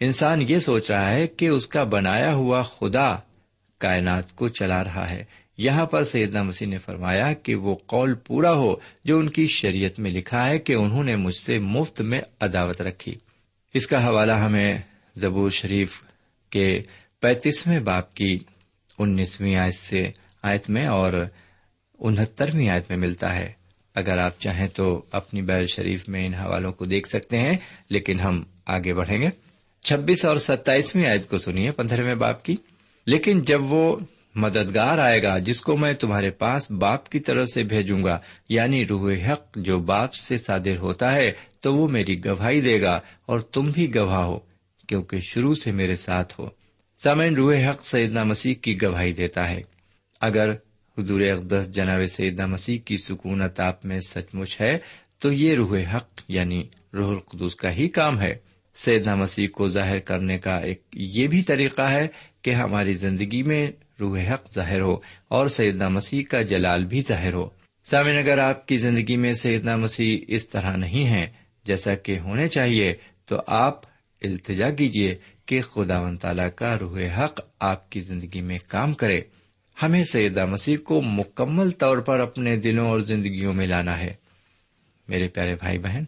انسان 0.00 0.42
یہ 0.48 0.58
سوچ 0.58 0.90
رہا 0.90 1.10
ہے 1.10 1.26
کہ 1.26 1.48
اس 1.48 1.66
کا 1.66 1.84
بنایا 1.84 2.34
ہوا 2.34 2.62
خدا 2.62 3.16
کائنات 3.84 4.36
کو 4.36 4.48
چلا 4.48 4.84
رہا 4.84 5.10
ہے۔ 5.10 5.24
یہاں 5.58 5.86
پر 5.86 6.04
سیدنا 6.04 6.42
مسیح 6.42 6.66
نے 6.66 6.78
فرمایا 6.78 7.32
کہ 7.32 7.54
وہ 7.54 7.74
قول 7.86 8.14
پورا 8.14 8.52
ہو 8.52 8.74
جو 9.04 9.18
ان 9.18 9.28
کی 9.28 9.46
شریعت 9.46 9.98
میں 9.98 10.10
لکھا 10.10 10.48
ہے 10.48 10.58
کہ 10.58 10.72
انہوں 10.72 11.04
نے 11.04 11.16
مجھ 11.16 11.34
سے 11.34 11.58
مفت 11.58 12.00
میں 12.00 12.20
عداوت 12.40 12.82
رکھی۔ 12.82 13.14
اس 13.74 13.86
کا 13.86 14.06
حوالہ 14.06 14.32
ہمیں 14.32 14.78
زبور 15.16 15.50
شریف 15.50 16.02
کے 16.50 16.82
پینتیسویں 17.20 17.80
باپ 17.80 18.14
کی 18.14 18.38
انیسویں 18.98 19.56
آیت 19.56 19.74
سے 19.74 20.10
آیت 20.42 20.70
میں 20.70 20.86
اور 20.86 21.12
انہترویں 21.98 22.68
آیت 22.68 22.84
میں 22.88 22.98
ملتا 22.98 23.34
ہے۔ 23.34 23.52
اگر 23.94 24.18
آپ 24.18 24.40
چاہیں 24.40 24.68
تو 24.68 25.02
اپنی 25.12 25.42
بیل 25.42 25.66
شریف 25.66 26.08
میں 26.08 26.26
ان 26.26 26.34
حوالوں 26.34 26.72
کو 26.72 26.84
دیکھ 26.84 27.08
سکتے 27.08 27.38
ہیں، 27.38 27.58
لیکن 27.90 28.20
ہم 28.20 28.42
آگے 28.66 28.94
بڑھیں 28.94 29.20
گے۔ 29.20 29.28
چھبیس 29.84 30.24
اور 30.24 30.36
ستائیسویں 30.36 31.06
آیت 31.06 31.28
کو 31.28 31.38
سنیے 31.38 31.70
پندرہویں 31.70 32.14
باپ 32.14 32.44
کی۔ 32.44 32.56
لیکن 33.06 33.42
جب 33.42 33.62
وہ 33.62 33.96
مددگار 34.34 34.98
آئے 34.98 35.22
گا 35.22 35.38
جس 35.38 35.60
کو 35.60 35.76
میں 35.76 35.92
تمہارے 35.92 36.30
پاس 36.30 36.70
باپ 36.70 37.08
کی 37.08 37.20
طرف 37.20 37.48
سے 37.48 37.62
بھیجوں 37.62 38.04
گا 38.04 38.18
یعنی 38.48 38.86
روح 38.86 39.12
حق 39.32 39.56
جو 39.56 39.78
باپ 39.78 40.14
سے 40.14 40.38
صادر 40.38 40.76
ہوتا 40.76 41.12
ہے، 41.12 41.32
تو 41.60 41.74
وہ 41.74 41.88
میری 41.88 42.24
گواہی 42.24 42.60
دے 42.60 42.82
گا 42.82 43.00
اور 43.26 43.40
تم 43.40 43.70
بھی 43.70 43.94
گواہ 43.94 44.24
ہو، 44.24 44.38
کیونکہ 44.88 45.20
شروع 45.20 45.54
سے 45.54 45.72
میرے 45.72 45.96
ساتھ 45.96 46.40
ہو۔ 46.40 46.48
سامعین، 46.98 47.34
روح 47.34 47.70
حق 47.70 47.86
سیدنا 47.86 48.24
مسیح 48.24 48.54
کی 48.54 48.82
گواہی 48.82 49.12
دیتا 49.12 49.50
ہے۔ 49.50 49.62
اگر 50.20 50.50
حضور 50.98 51.20
اقدس 51.20 51.70
جناب 51.70 52.00
سیدنا 52.06 52.46
مسیح 52.46 52.78
کی 52.84 52.96
سکونت 52.96 53.60
آپ 53.60 53.86
میں 53.86 54.00
سچ 54.00 54.34
مچ 54.34 54.60
ہے، 54.60 54.78
تو 55.18 55.32
یہ 55.32 55.54
روح 55.54 55.78
حق 55.96 56.20
یعنی 56.28 56.68
روح 56.94 57.10
القدس 57.10 57.54
کا 57.54 57.72
ہی 57.72 57.88
کام 57.88 58.20
ہے۔ 58.20 58.34
سیدنا 58.74 59.14
مسیح 59.14 59.48
کو 59.48 59.68
ظاہر 59.68 59.98
کرنے 59.98 60.38
کا 60.38 60.58
ایک 60.58 60.82
یہ 60.92 61.26
بھی 61.26 61.42
طریقہ 61.42 61.82
ہے 61.82 62.08
کہ 62.44 62.50
ہماری 62.50 62.94
زندگی 62.94 63.42
میں 63.42 63.70
روح 64.00 64.20
حق 64.20 64.54
ظاہر 64.54 64.80
ہو 64.80 64.96
اور 65.28 65.48
سیدنا 65.48 65.88
مسیح 65.88 66.24
کا 66.24 66.42
جلال 66.42 66.84
بھی 66.84 67.02
ظاہر 67.08 67.32
ہو۔ 67.32 67.48
سامن 67.84 68.18
اگر 68.18 68.38
آپ 68.38 68.68
کی 68.68 68.78
زندگی 68.78 69.16
میں 69.16 69.32
سیدنا 69.32 69.76
مسیح 69.76 70.24
اس 70.28 70.48
طرح 70.48 70.76
نہیں 70.76 71.08
ہے 71.08 71.26
جیسا 71.64 71.94
کہ 71.94 72.18
ہونے 72.18 72.48
چاہیے، 72.48 72.94
تو 73.24 73.40
آپ 73.46 73.80
التجا 74.22 74.70
کیجیے 74.70 75.14
کہ 75.46 75.62
خدا 75.62 76.00
و 76.00 76.16
تعالی 76.16 76.42
کا 76.56 76.78
روح 76.78 77.00
حق 77.00 77.40
آپ 77.60 77.90
کی 77.90 78.00
زندگی 78.00 78.40
میں 78.40 78.58
کام 78.68 78.92
کرے۔ 78.92 79.20
ہمیں 79.82 80.04
سیدہ 80.04 80.46
مسیح 80.46 80.76
کو 80.76 81.02
مکمل 81.02 81.70
طور 81.70 81.98
پر 81.98 82.20
اپنے 82.20 82.56
دلوں 82.56 82.88
اور 82.88 83.00
زندگیوں 83.00 83.52
میں 83.52 83.66
لانا 83.66 83.98
ہے۔ 83.98 84.14
میرے 85.08 85.28
پیارے 85.28 85.54
بھائی 85.54 85.78
بہن، 85.78 86.04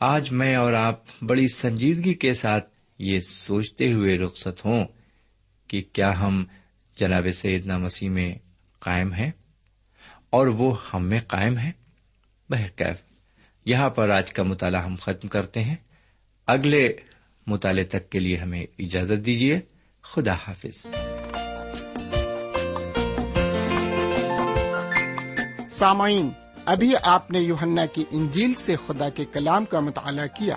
آج 0.00 0.32
میں 0.32 0.56
اور 0.56 0.72
آپ 0.72 1.02
بڑی 1.22 1.48
سنجیدگی 1.48 2.14
کے 2.14 2.32
ساتھ 2.32 2.68
یہ 2.98 3.20
سوچتے 3.28 3.92
ہوئے 3.92 4.18
رخصت 4.18 4.64
ہوں 4.64 4.84
کہ 5.68 5.82
کیا 5.92 6.20
ہم 6.20 6.44
جناب 6.96 7.26
سیدنا 7.34 7.78
مسیح 7.78 8.10
میں 8.10 8.34
قائم 8.78 9.12
ہیں؟ 9.12 9.30
اور 10.30 10.46
وہ 10.46 10.76
ہم 10.94 11.04
میں 11.04 11.20
قائم 11.20 11.58
ہے 11.58 11.70
بہرکیف 12.50 12.96
یہاں 13.64 13.90
پر 13.90 14.08
آج 14.08 14.32
کا 14.32 14.42
مطالعہ 14.42 14.84
ہم 14.84 14.94
ختم 15.00 15.28
کرتے 15.28 15.64
ہیں۔ 15.64 15.76
اگلے 16.46 16.92
مطالعے 17.46 17.84
تک 17.84 18.10
کے 18.10 18.18
لیے 18.18 18.36
ہمیں 18.36 18.66
اجازت 18.78 19.26
دیجیے 19.26 19.60
خدا 20.02 20.32
حافظ۔ 20.32 20.86
سامعین، 25.70 26.30
ابھی 26.64 26.92
آپ 27.02 27.30
نے 27.30 27.40
یوہنا 27.40 27.86
کی 27.86 28.04
انجیل 28.10 28.54
سے 28.54 28.74
خدا 28.86 29.08
کے 29.08 29.24
کلام 29.24 29.64
کا 29.64 29.80
مطالعہ 29.80 30.26
کیا۔ 30.26 30.56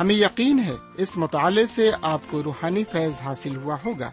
ہمیں 0.00 0.14
یقین 0.14 0.58
ہے 0.58 0.72
اس 0.96 1.16
مطالعے 1.16 1.66
سے 1.66 1.90
آپ 2.02 2.20
کو 2.30 2.42
روحانی 2.42 2.84
فیض 2.92 3.20
حاصل 3.20 3.56
ہوا 3.56 3.76
ہوگا۔ 3.84 4.10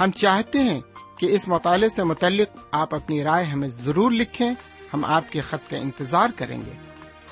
ہم 0.00 0.10
چاہتے 0.10 0.58
ہیں 0.58 0.80
کہ 1.18 1.26
اس 1.26 1.48
مطالعے 1.48 1.88
سے 1.88 2.04
متعلق 2.04 2.58
آپ 2.72 2.94
اپنی 2.94 3.24
رائے 3.24 3.44
ہمیں 3.44 3.68
ضرور 3.68 4.10
لکھیں، 4.10 4.50
ہم 4.94 5.04
آپ 5.04 5.32
کے 5.32 5.40
خط 5.40 5.70
کا 5.70 5.76
انتظار 5.76 6.28
کریں 6.36 6.58
گے۔ 6.58 6.72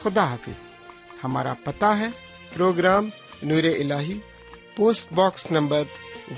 خدا 0.03 0.25
حافظ۔ 0.25 0.73
ہمارا 1.25 1.53
پتا 1.65 1.99
ہے، 1.99 2.09
پروگرام 2.55 3.09
نور 3.43 3.65
ال 3.65 3.93
post 4.77 5.13
box 5.13 5.51
number 5.51 5.83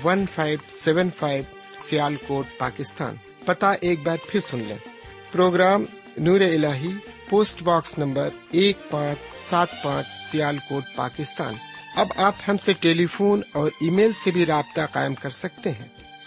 one 0.03 0.25
five 0.35 0.59
seven 0.67 1.09
five 1.11 1.43
Sialkot 2.27 2.45
Pakistan. 2.57 3.15
پتا 3.45 3.71
ایک 3.71 3.99
بار 4.03 4.17
پھر 4.27 4.39
سن 4.39 4.59
لیں۔ 4.67 4.77
پروگرام 5.31 5.83
نور 6.17 6.39
ال 6.39 6.65
پوسٹ 7.29 7.63
باکس 7.63 7.97
نمبر 7.97 8.29
ایک 8.51 8.91
پانچ 8.91 9.35
سات 9.35 9.67
پانچ 9.83 10.07
سیال 10.07 10.57
کوٹ 10.69 10.83
پاکستان۔ 10.95 11.53
اب 11.95 12.07
آپ 12.15 12.35
ہم 12.47 12.57
سے 12.57 12.73
ٹیلی 12.73 13.05
فون 13.05 13.41
اور 13.53 13.71
ای 13.81 13.89
میل 13.89 14.13
سے 14.13 14.31
بھی 14.31 14.45
رابطہ 14.45 14.81
قائم 14.91 15.15
کر 15.15 15.29
سکتے 15.29 15.71
ہیں۔ 15.71 16.12